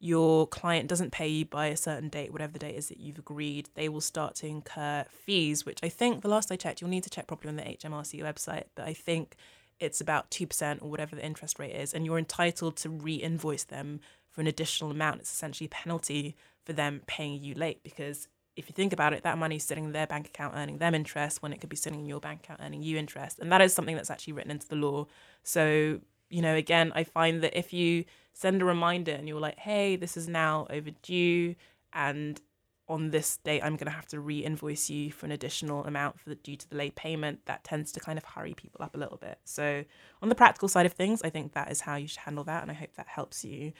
[0.00, 3.18] your client doesn't pay you by a certain date, whatever the date is that you've
[3.18, 6.90] agreed, they will start to incur fees, which I think the last I checked, you'll
[6.90, 9.36] need to check properly on the HMRC website, but I think
[9.78, 13.64] it's about 2% or whatever the interest rate is, and you're entitled to re invoice
[13.64, 14.00] them
[14.30, 15.20] for an additional amount.
[15.20, 16.34] It's essentially a penalty
[16.64, 19.92] for them paying you late because if you think about it, that money's sitting in
[19.92, 22.60] their bank account earning them interest when it could be sitting in your bank account
[22.62, 23.38] earning you interest.
[23.38, 25.06] And that is something that's actually written into the law.
[25.42, 29.58] So, you know, again, I find that if you send a reminder and you're like,
[29.58, 31.54] hey, this is now overdue
[31.92, 32.40] and
[32.88, 36.34] on this date I'm gonna have to re-invoice you for an additional amount for the,
[36.34, 39.16] due to the late payment, that tends to kind of hurry people up a little
[39.16, 39.38] bit.
[39.44, 39.84] So
[40.20, 42.62] on the practical side of things, I think that is how you should handle that
[42.62, 43.72] and I hope that helps you.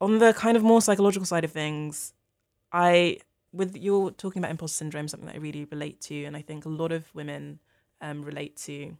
[0.00, 2.12] On the kind of more psychological side of things,
[2.72, 3.18] I
[3.52, 6.64] with you're talking about imposter syndrome, something that I really relate to, and I think
[6.64, 7.60] a lot of women
[8.00, 8.96] um, relate to.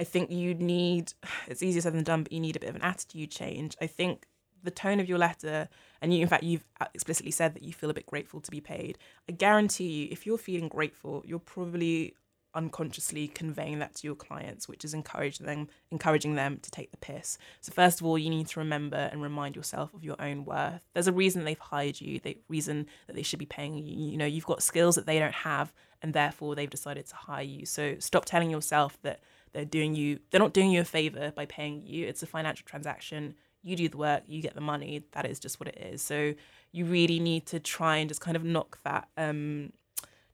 [0.00, 1.12] I think you need
[1.48, 3.76] it's easier said than done, but you need a bit of an attitude change.
[3.80, 4.26] I think
[4.62, 5.68] the tone of your letter,
[6.00, 6.64] and you, in fact, you've
[6.94, 8.96] explicitly said that you feel a bit grateful to be paid.
[9.28, 12.14] I guarantee you, if you're feeling grateful, you're probably
[12.54, 16.96] unconsciously conveying that to your clients, which is encouraging them encouraging them to take the
[16.96, 17.38] piss.
[17.60, 20.86] So first of all, you need to remember and remind yourself of your own worth.
[20.92, 23.84] There's a reason they've hired you, the reason that they should be paying you.
[23.84, 27.42] You know, you've got skills that they don't have, and therefore they've decided to hire
[27.42, 27.66] you.
[27.66, 29.20] So stop telling yourself that
[29.52, 32.06] they're doing you they're not doing you a favor by paying you.
[32.06, 33.34] It's a financial transaction.
[33.62, 35.04] You do the work, you get the money.
[35.12, 36.02] That is just what it is.
[36.02, 36.34] So
[36.72, 39.72] you really need to try and just kind of knock that um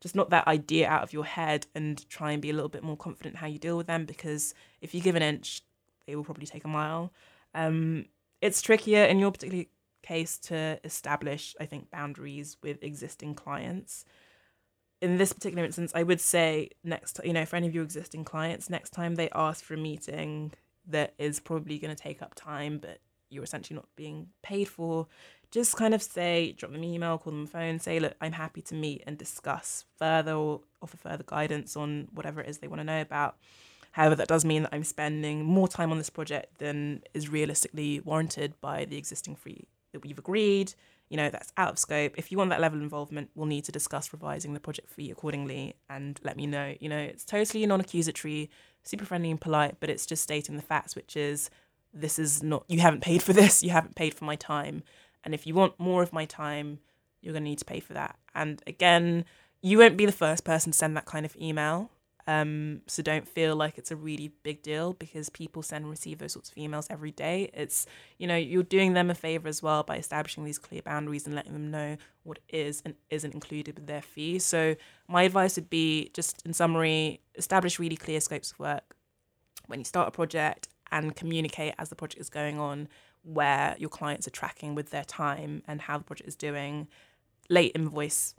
[0.01, 2.83] just knock that idea out of your head and try and be a little bit
[2.83, 5.63] more confident how you deal with them because if you give an inch,
[6.07, 7.13] they will probably take a mile.
[7.55, 8.07] Um,
[8.41, 9.65] it's trickier in your particular
[10.03, 14.05] case to establish, I think, boundaries with existing clients.
[15.03, 18.25] In this particular instance, I would say next, you know, for any of your existing
[18.25, 20.53] clients, next time they ask for a meeting
[20.87, 22.99] that is probably going to take up time, but
[23.29, 25.07] you're essentially not being paid for,
[25.51, 28.33] just kind of say, drop them an email, call them a phone, say, look, I'm
[28.33, 32.69] happy to meet and discuss further or offer further guidance on whatever it is they
[32.69, 33.37] want to know about.
[33.93, 38.01] However, that does mean that I'm spending more time on this project than is realistically
[38.01, 40.75] warranted by the existing fee that we've agreed.
[41.09, 42.15] You know, that's out of scope.
[42.17, 45.11] If you want that level of involvement, we'll need to discuss revising the project fee
[45.11, 46.75] accordingly and let me know.
[46.79, 48.49] You know, it's totally non accusatory,
[48.85, 51.51] super friendly and polite, but it's just stating the facts, which is
[51.93, 54.85] this is not, you haven't paid for this, you haven't paid for my time.
[55.25, 56.81] And if you want more of my time,
[57.21, 58.19] you're going to need to pay for that.
[58.35, 59.25] And again,
[59.63, 61.91] you won't be the first person to send that kind of email.
[62.27, 66.19] Um, so don't feel like it's a really big deal because people send and receive
[66.19, 67.51] those sorts of emails every day.
[67.53, 67.87] It's,
[68.19, 71.35] you know, you're doing them a favor as well by establishing these clear boundaries and
[71.35, 74.39] letting them know what is and isn't included with their fee.
[74.39, 74.77] So
[75.09, 78.95] my advice would be just in summary, establish really clear scopes of work
[79.67, 82.89] when you start a project and communicate as the project is going on
[83.23, 86.89] where your clients are tracking with their time and how the project is doing,
[87.49, 88.35] late invoice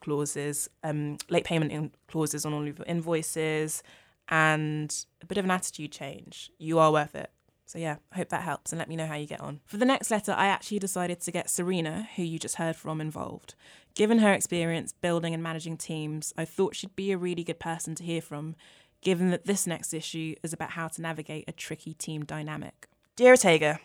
[0.00, 3.82] clauses, um, late payment clauses on all of your invoices,
[4.28, 6.50] and a bit of an attitude change.
[6.58, 7.30] You are worth it.
[7.66, 9.60] So yeah, I hope that helps and let me know how you get on.
[9.64, 13.00] For the next letter, I actually decided to get Serena, who you just heard from,
[13.00, 13.54] involved.
[13.94, 17.94] Given her experience building and managing teams, I thought she'd be a really good person
[17.96, 18.56] to hear from,
[19.00, 22.88] given that this next issue is about how to navigate a tricky team dynamic.
[23.16, 23.78] Dear Otegha,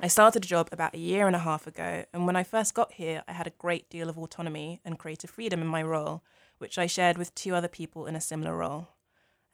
[0.00, 2.74] I started a job about a year and a half ago, and when I first
[2.74, 6.22] got here, I had a great deal of autonomy and creative freedom in my role,
[6.58, 8.88] which I shared with two other people in a similar role.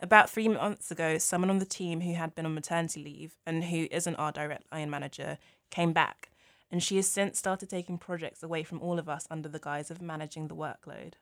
[0.01, 3.65] About three months ago, someone on the team who had been on maternity leave and
[3.65, 5.39] who isn't our direct line manager
[5.71, 6.31] came back,
[6.71, 9.91] and she has since started taking projects away from all of us under the guise
[9.91, 11.15] of managing the workload.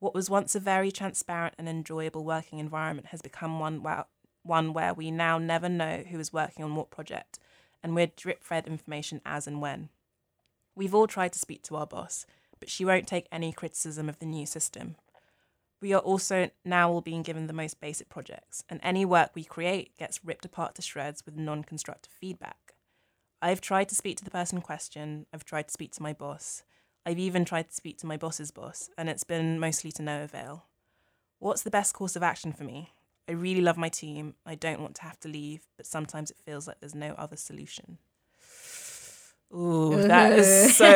[0.00, 4.04] What was once a very transparent and enjoyable working environment has become one where,
[4.42, 7.38] one where we now never know who is working on what project,
[7.82, 9.88] and we're drip fed information as and when.
[10.76, 12.26] We've all tried to speak to our boss,
[12.60, 14.94] but she won't take any criticism of the new system.
[15.80, 19.44] We are also now all being given the most basic projects, and any work we
[19.44, 22.74] create gets ripped apart to shreds with non constructive feedback.
[23.42, 26.12] I've tried to speak to the person in question, I've tried to speak to my
[26.12, 26.62] boss,
[27.08, 30.22] I've even tried to speak to my boss's boss, and it's been mostly to no
[30.22, 30.66] avail.
[31.38, 32.92] What's the best course of action for me?
[33.26, 36.36] I really love my team, I don't want to have to leave, but sometimes it
[36.44, 37.96] feels like there's no other solution.
[39.54, 40.92] Ooh, that is so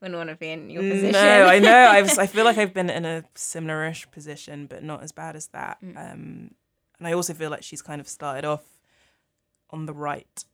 [0.00, 1.12] Wouldn't want to be in your position.
[1.12, 1.70] no, I know.
[1.90, 5.48] I I feel like I've been in a similar-ish position, but not as bad as
[5.48, 5.76] that.
[5.82, 5.96] Mm.
[5.96, 6.50] Um,
[6.98, 8.64] and I also feel like she's kind of started off
[9.70, 10.44] on the right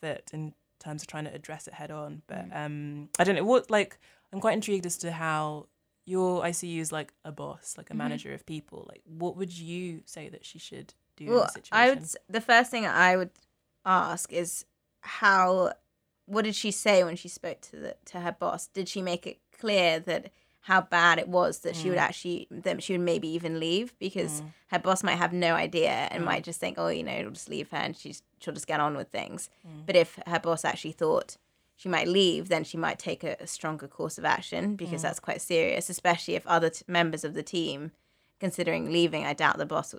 [0.00, 2.22] foot in terms of trying to address it head on.
[2.28, 2.56] But Mm.
[2.66, 3.70] um, I don't know what.
[3.70, 3.98] Like,
[4.32, 5.66] I'm quite intrigued as to how
[6.04, 7.98] your ICU is like a boss, like a Mm-hmm.
[7.98, 8.86] manager of people.
[8.88, 11.68] Like, what would you say that she should do in well, this situation?
[11.72, 12.04] I would.
[12.28, 13.30] The first thing I would
[13.84, 14.64] ask is
[15.00, 15.72] how.
[16.26, 18.66] What did she say when she spoke to the to her boss?
[18.66, 22.02] Did she make it clear that how bad it was that she would Mm.
[22.02, 26.22] actually that she would maybe even leave because her boss might have no idea and
[26.22, 26.26] Mm.
[26.26, 28.78] might just think, oh, you know, it'll just leave her and she's she'll just get
[28.78, 29.48] on with things.
[29.66, 29.86] Mm.
[29.86, 31.38] But if her boss actually thought
[31.78, 34.76] she might leave, then she might take a, a stronger course of action Mm.
[34.76, 37.92] because that's quite serious, especially if other t- members of the team
[38.40, 39.24] considering leaving.
[39.24, 39.94] I doubt the boss,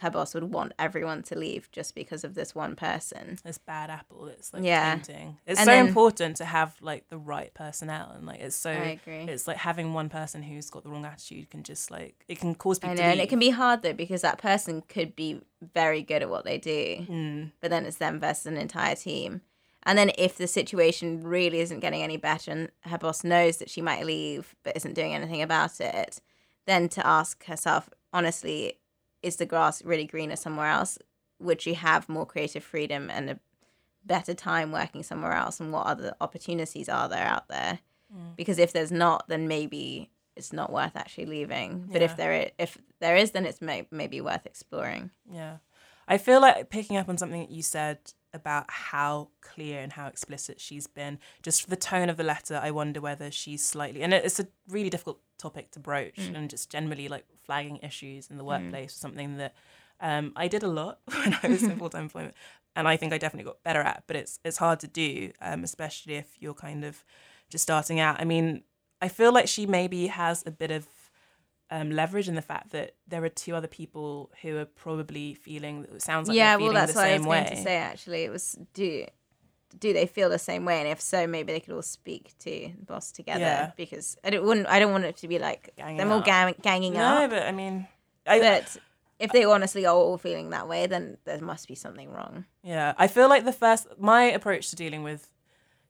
[0.00, 3.38] her boss, would want everyone to leave just because of this one person.
[3.44, 4.94] this bad apple that's like Yeah.
[4.98, 5.08] It's
[5.48, 8.98] And so then- important to have like the right personnel and like it's so I
[9.02, 9.24] agree.
[9.32, 12.54] it's like having one person who's got the wrong attitude can just like it can
[12.54, 15.16] cause people I know, to and it can be hard though because that person could
[15.16, 15.40] be
[15.74, 19.40] very good at what they do, Mm, but then it's them versus an entire team.
[19.86, 23.70] And then if the situation really isn't getting any better and her boss knows that
[23.70, 26.20] she might leave but isn't doing anything about it,
[26.66, 28.78] then to ask herself honestly,
[29.22, 30.98] is the grass really greener somewhere else?
[31.38, 33.38] Would she have more creative freedom and a
[34.04, 35.60] better time working somewhere else?
[35.60, 37.78] And what other opportunities are there out there?
[38.14, 38.36] Mm.
[38.36, 41.86] Because if there's not, then maybe it's not worth actually leaving.
[41.92, 42.06] But Yeah.
[42.10, 45.10] if there is, if there is, then it's may- maybe worth exploring.
[45.30, 45.58] yeah.
[46.08, 47.98] I feel like picking up on something that you said
[48.36, 52.70] about how clear and how explicit she's been, just the tone of the letter, I
[52.70, 56.36] wonder whether she's slightly, and it's a really difficult topic to broach, Mm.
[56.36, 59.54] and just generally like flagging issues in the workplace was something that
[60.00, 62.34] um, I did a lot when I was in full time employment,
[62.76, 64.04] and I think I definitely got better at.
[64.06, 67.02] But it's it's hard to do, um, especially if you're kind of
[67.48, 68.20] just starting out.
[68.20, 68.62] I mean,
[69.00, 70.86] I feel like she maybe has a bit of
[71.70, 75.86] um, leverage in the fact that there are two other people who are probably feeling.
[75.94, 77.40] It sounds like yeah, they're well, that's the what I was way.
[77.44, 77.76] going to say.
[77.76, 79.04] Actually, it was do
[79.78, 82.50] do they feel the same way, and if so, maybe they could all speak to
[82.50, 83.40] the boss together.
[83.40, 83.70] Yeah.
[83.76, 86.24] Because I don't wouldn't I don't want it to be like Ganging them all up.
[86.24, 87.30] gang, ganging No, up.
[87.30, 87.86] but I mean,
[88.26, 88.76] I, But
[89.18, 92.44] if they honestly are all feeling that way, then there must be something wrong.
[92.62, 95.30] Yeah, I feel like the first my approach to dealing with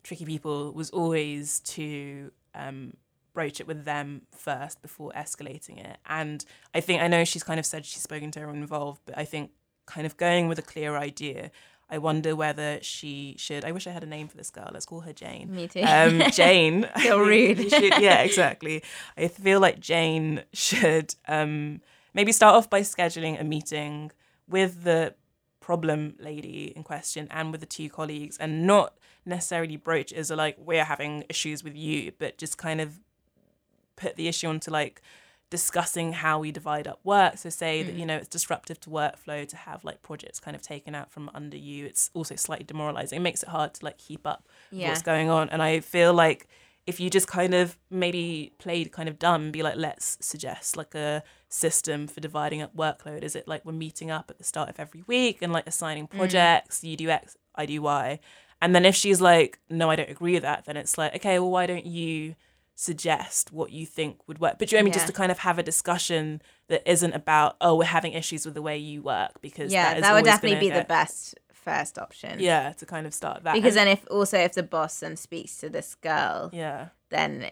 [0.02, 2.94] tricky people was always to um,
[3.36, 5.98] broach it with them first before escalating it.
[6.06, 6.42] And
[6.74, 9.24] I think I know she's kind of said she's spoken to everyone involved, but I
[9.26, 9.50] think
[9.84, 11.50] kind of going with a clear idea.
[11.88, 13.62] I wonder whether she should.
[13.64, 14.70] I wish I had a name for this girl.
[14.72, 15.54] Let's call her Jane.
[15.54, 15.82] Me too.
[15.82, 16.88] Um, Jane.
[16.98, 17.70] Feel rude.
[17.70, 18.82] should- yeah, exactly.
[19.16, 21.80] I feel like Jane should um,
[22.14, 24.10] maybe start off by scheduling a meeting
[24.48, 25.14] with the
[25.60, 30.56] problem lady in question and with the two colleagues and not necessarily broach a like
[30.58, 33.00] we're having issues with you but just kind of
[33.96, 35.02] put the issue onto like
[35.50, 37.38] discussing how we divide up work.
[37.38, 37.98] So say that Mm.
[38.00, 41.30] you know it's disruptive to workflow to have like projects kind of taken out from
[41.34, 41.86] under you.
[41.86, 43.18] It's also slightly demoralizing.
[43.18, 44.88] It makes it hard to like keep up Yeah.
[44.88, 45.48] what's going on.
[45.50, 46.48] And i feel like
[46.86, 50.94] if you just kind of maybe played kind of dumb be like let's suggest like
[50.94, 53.22] a system for dividing up workload.
[53.22, 56.06] Is it like we're meeting up at the start of every week and like assigning
[56.08, 58.18] projects you do x i do y.
[58.60, 61.38] And then if she's like, no, I don't agree with that, then it's like, okay,
[61.38, 62.34] well, why don't you
[62.76, 64.56] suggest what you think would work?
[64.58, 64.92] But do you know I mean?
[64.92, 68.54] Just to kind of have a discussion that isn't about, oh, we're having issues with
[68.54, 71.98] the way you work because yeah, that, is that would definitely be the best first
[71.98, 72.38] option.
[72.38, 73.54] Yeah, to kind of start that.
[73.54, 77.50] Because And- then if also if the boss then speaks to this girl, yeah, then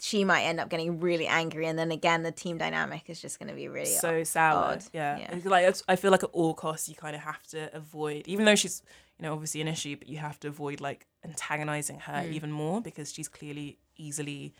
[0.00, 3.40] she might end up getting really angry, and then again the team dynamic is just
[3.40, 4.78] going to be really so sour.
[4.92, 5.18] Yeah.
[5.18, 5.34] Yeah.
[5.44, 8.44] Like it's- I feel like at all costs you kind of have to avoid, even
[8.44, 8.82] though she's
[9.18, 12.32] you know obviously an issue, but you have to avoid like antagonizing her Mm.
[12.32, 14.54] even more because she's clearly easily,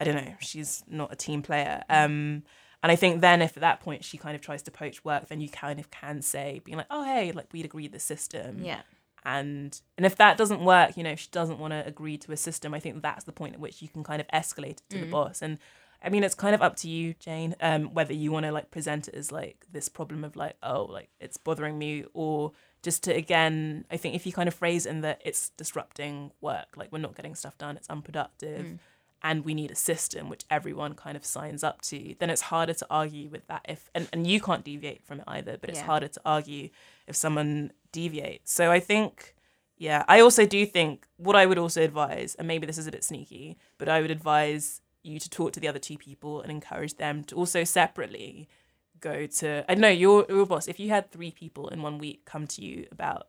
[0.00, 1.82] I don't know, she's not a team player.
[1.88, 2.42] Um,
[2.82, 5.28] and I think then if at that point she kind of tries to poach work,
[5.28, 8.62] then you kind of can say, being like, oh hey, like we'd agreed the system.
[8.64, 8.82] yeah.
[9.24, 12.30] and and if that doesn't work you know if she doesn't want to agree to
[12.30, 14.82] a system i think that's the point at which you can kind of escalate it
[14.88, 15.00] to Mm.
[15.00, 15.58] the boss and
[16.04, 18.70] i mean it's kind of up to you jane um whether you want to like
[18.70, 22.52] present it as like this problem of like oh like it's bothering me or
[22.82, 26.30] just to again i think if you kind of phrase it in that it's disrupting
[26.40, 28.78] work like we're not getting stuff done it's unproductive Mm.
[29.22, 32.74] and we need a system which everyone kind of signs up to then it's harder
[32.74, 35.80] to argue with that if and, and you can't deviate from it either but it's
[35.80, 35.86] Yeah.
[35.86, 36.68] harder to argue
[37.06, 39.34] if someone deviates so i think
[39.76, 42.92] yeah i also do think what i would also advise and maybe this is a
[42.92, 46.50] bit sneaky but i would advise you to talk to the other two people and
[46.50, 48.48] encourage them to also separately
[49.00, 51.98] go to i don't know your, your boss if you had three people in one
[51.98, 53.28] week come to you about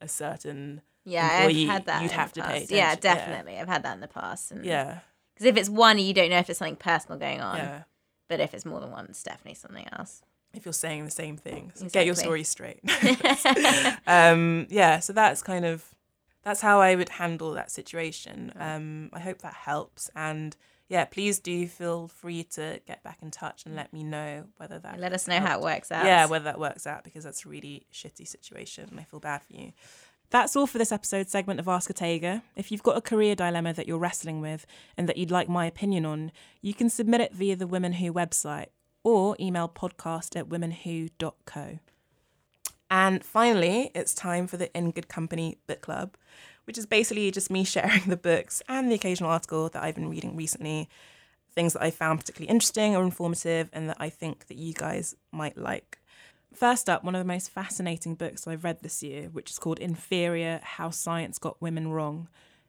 [0.00, 2.02] a certain Yeah, employee, I've had that.
[2.02, 2.70] you'd have to pay past.
[2.70, 3.00] Yeah, attention.
[3.04, 3.14] Yeah.
[3.16, 3.58] definitely.
[3.58, 4.52] I've had that in the past.
[4.52, 4.98] And yeah
[5.34, 7.56] Because if it's one, you don't know if it's something personal going on.
[7.56, 7.82] yeah
[8.28, 10.22] But if it's more than one, it's definitely something else.
[10.52, 11.72] if you're saying the same thing.
[11.74, 12.80] So Get your story straight.
[14.06, 15.94] um, yeah, so that's kind of
[16.42, 18.52] that's how I would handle that situation.
[18.58, 20.10] Um, I hope that helps.
[20.14, 20.56] And
[20.88, 24.78] yeah, please do feel free to get back in touch and let me know whether
[24.78, 26.06] that Let us know how it works out.
[26.06, 29.42] Yeah, whether that works out because that's a really shitty situation and I feel bad
[29.42, 29.72] for you.
[30.30, 32.42] That's all for this episode segment of Ask a Otegha.
[32.56, 34.66] If you've got a career dilemma that you're wrestling with
[34.96, 36.32] and that you'd like my opinion on,
[36.62, 38.66] you can submit it via the Women Who website
[39.04, 41.78] or email podcast at womenwho.co.
[42.90, 46.16] And finally, it's time for the In Good Company Book Club,
[46.66, 50.10] which is basically just me sharing the books and the occasional article that I've been
[50.10, 50.88] reading recently,
[51.54, 55.14] things that I found particularly interesting or informative and that I think that you guys
[55.32, 55.98] might like.
[56.52, 59.78] First up, one of the most fascinating books I've read this year, which is called
[59.78, 62.28] Inferior How Science Got Women Wrong.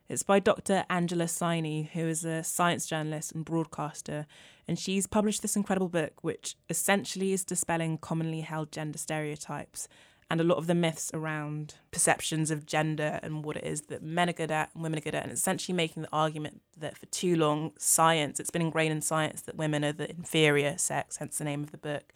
[0.09, 0.85] It's by Dr.
[0.89, 4.25] Angela Saini, who is a science journalist and broadcaster,
[4.67, 9.87] and she's published this incredible book, which essentially is dispelling commonly held gender stereotypes
[10.29, 14.03] and a lot of the myths around perceptions of gender and what it is that
[14.03, 16.97] men are good at and women are good at, and essentially making the argument that
[16.97, 21.17] for too long, science, it's been ingrained in science that women are the inferior sex,
[21.17, 22.11] hence the name of the book.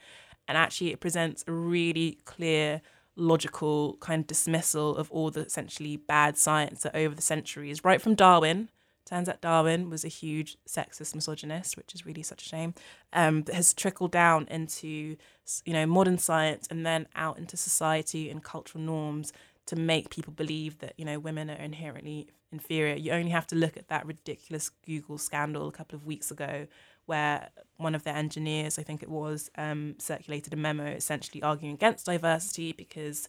[0.48, 2.82] And actually, it presents a really clear,
[3.16, 8.02] logical kind of dismissal of all the essentially bad science that over the centuries, right
[8.02, 8.70] from Darwin,
[9.12, 12.74] turns out Darwin was a huge sexist misogynist, which is really such a shame,
[13.12, 15.18] um, that has trickled down into,
[15.66, 19.34] you know, modern science and then out into society and cultural norms
[19.66, 22.96] to make people believe that, you know, women are inherently inferior.
[22.96, 26.68] You only have to look at that ridiculous Google scandal a couple of weeks ago
[27.06, 31.74] where one of their engineers, I think it was, um, circulated a memo essentially arguing
[31.74, 33.28] against diversity because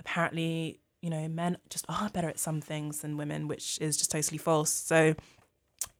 [0.00, 4.10] apparently, you know, men just are better at some things than women, which is just
[4.10, 4.70] totally false.
[4.70, 5.14] So,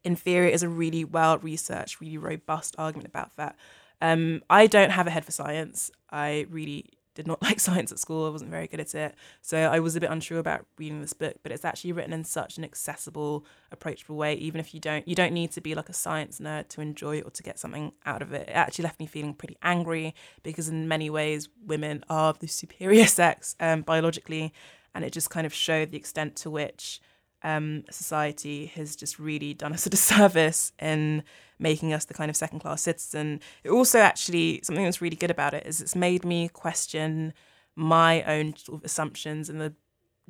[0.05, 3.57] inferior is a really well researched, really robust argument about that.
[4.01, 5.91] Um, I don't have a head for science.
[6.11, 8.27] I really did not like science at school.
[8.27, 9.15] I wasn't very good at it.
[9.41, 12.25] So I was a bit unsure about reading this book, but it's actually written in
[12.25, 14.35] such an accessible, approachable way.
[14.35, 17.19] Even if you don't, you don't need to be like a science nerd to enjoy
[17.19, 18.49] it or to get something out of it.
[18.49, 23.07] It actually left me feeling pretty angry because in many ways, women are the superior
[23.07, 24.53] sex um, biologically,
[24.95, 27.01] and it just kind of showed the extent to which
[27.43, 31.23] um, society has just really done us a disservice in
[31.59, 33.41] making us the kind of second class citizen.
[33.65, 37.33] It also actually, something that's really good about it is it's made me question
[37.75, 39.73] my own sort of assumptions and the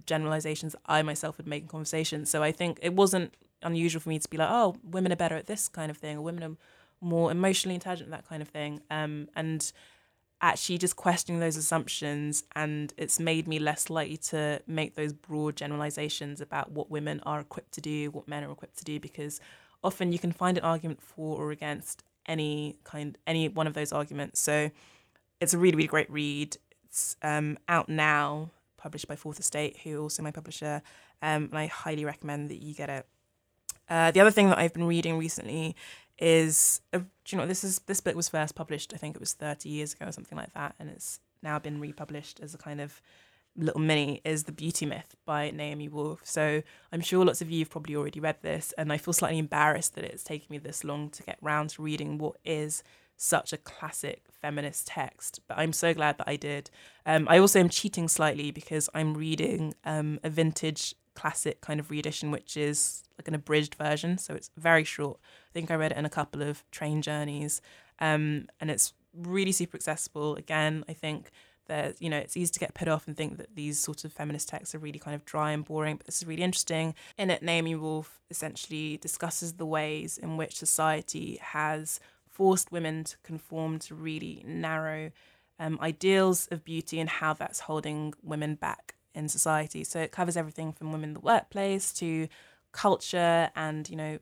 [0.07, 2.25] generalizations I myself would make in conversation.
[2.27, 5.37] So I think it wasn't unusual for me to be like, oh, women are better
[5.37, 6.57] at this kind of thing, or women are
[7.01, 8.81] more emotionally intelligent, at that kind of thing.
[8.91, 9.73] Um, and
[10.43, 15.55] actually just questioning those assumptions and it's made me less likely to make those broad
[15.57, 19.41] generalizations about what women are equipped to do what men are equipped to do because
[19.85, 23.93] often you can find an argument for or against any kind any one of those
[23.93, 24.41] arguments.
[24.41, 24.71] So
[25.41, 26.57] it's a really really great read.
[26.85, 30.83] It's um, out now published by fourth estate who also my publisher
[31.23, 33.07] um, and i highly recommend that you get it.
[33.89, 35.77] Uh, the other thing that I've been reading recently
[36.23, 39.21] is, uh, do you know, this is this book was first published, I think it
[39.21, 42.59] was 30 years ago or something like that, and it's now been republished as a
[42.59, 43.03] kind of
[43.57, 46.21] little mini is The Beauty Myth by Naomi Wolf.
[46.25, 46.63] So
[46.93, 49.97] I'm sure lots of you have probably already read this, and I feel slightly embarrassed
[49.97, 52.85] that it's taken me this long to get round to reading what is
[53.17, 55.41] such a classic feminist text.
[55.49, 56.71] But I'm so glad that I did.
[57.05, 61.91] Um, I also am cheating slightly because I'm reading um, a vintage classic kind of
[61.91, 64.19] reedition, which is like an abridged version.
[64.19, 65.19] So it's very short.
[65.23, 67.61] I think I read it in a couple of train journeys.
[68.01, 70.37] Um, and it's really super accessible.
[70.37, 71.31] Again, I think
[71.67, 74.13] that, you know, it's easy to get put off and think that these sorts of
[74.13, 76.95] feminist texts are really kind of dry and boring, but this is really interesting.
[77.17, 83.17] In it, Naomi Wolf essentially discusses the ways in which society has forced women to
[83.23, 85.13] conform to really narrow
[85.59, 89.85] um, ideals of beauty and how that's holding women back in society.
[89.85, 92.29] So it covers everything from women in the workplace to
[92.73, 94.19] culture and, you know,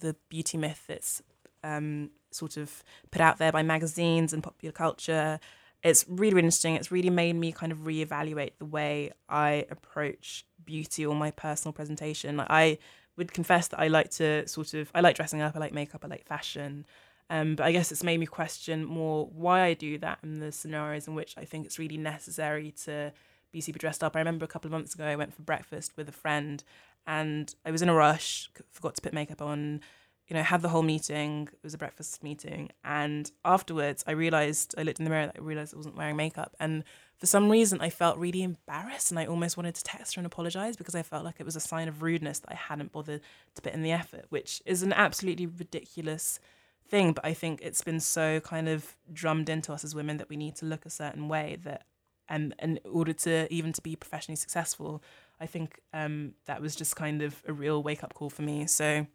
[0.00, 1.22] the beauty myth that's
[1.62, 5.38] um, sort of put out there by magazines and popular culture.
[5.82, 6.74] It's really, really interesting.
[6.74, 11.72] It's really made me kind of reevaluate the way I approach beauty or my personal
[11.72, 12.36] presentation.
[12.36, 12.78] Like I
[13.16, 16.04] would confess that I like to sort of I like dressing up, I like makeup,
[16.04, 16.86] I like fashion.
[17.30, 20.52] Um, but I guess it's made me question more why I do that and the
[20.52, 23.12] scenarios in which I think it's really necessary to
[23.52, 24.16] be super dressed up.
[24.16, 26.62] I remember a couple of months ago I went for breakfast with a friend
[27.06, 29.80] and I was in a rush, forgot to put makeup on,
[30.26, 31.48] you know, had the whole meeting.
[31.52, 32.70] It was a breakfast meeting.
[32.84, 36.54] And afterwards I realized, I looked in the mirror, I realized I wasn't wearing makeup.
[36.58, 36.84] And
[37.18, 40.26] for some reason I felt really embarrassed and I almost wanted to text her and
[40.26, 43.20] apologize because I felt like it was a sign of rudeness that I hadn't bothered
[43.54, 46.40] to put in the effort, which is an absolutely ridiculous
[46.88, 47.12] thing.
[47.12, 50.36] But I think it's been so kind of drummed into us as women that we
[50.36, 51.86] need to look a certain way that
[52.28, 55.02] and, in order to even to be professionally successful,
[55.40, 58.66] I think um, that was just kind of a real wake up call for me.
[58.66, 59.06] So,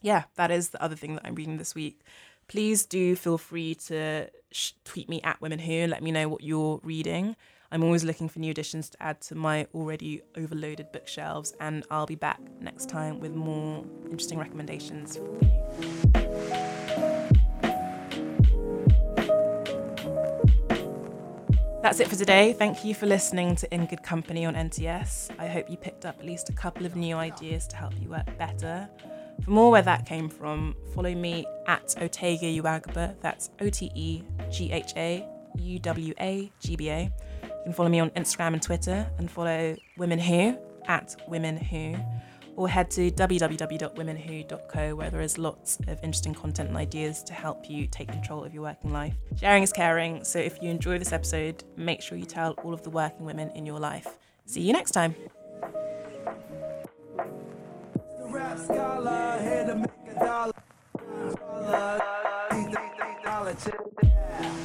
[0.00, 2.02] yeah, that is the other thing that I'm reading this week.
[2.48, 6.42] Please do feel free to sh- tweet me at Women Who let me know what
[6.42, 7.36] you're reading.
[7.70, 12.04] I'm always looking for new additions to add to my already overloaded bookshelves, and I'll
[12.04, 15.18] be back next time with more interesting recommendations
[21.82, 22.52] That's it for today.
[22.52, 25.34] Thank you for listening to In Good Company on NTS.
[25.36, 28.08] I hope you picked up at least a couple of new ideas to help you
[28.08, 28.88] work better.
[29.44, 33.16] For more where that came from, follow me at Otegha Uwagba.
[33.20, 35.26] That's O T E G H A
[35.58, 37.12] U W A G B A.
[37.42, 40.56] You can follow me on Instagram and Twitter and follow Women Who
[40.86, 41.96] at Women Who
[42.56, 47.68] or head to www.womenwho.co where there is lots of interesting content and ideas to help
[47.68, 49.14] you take control of your working life.
[49.40, 52.82] Sharing is caring, so if you enjoy this episode, make sure you tell all of
[52.82, 54.06] the working women in your life.
[54.46, 55.14] See you next time.
[64.32, 64.62] Yeah.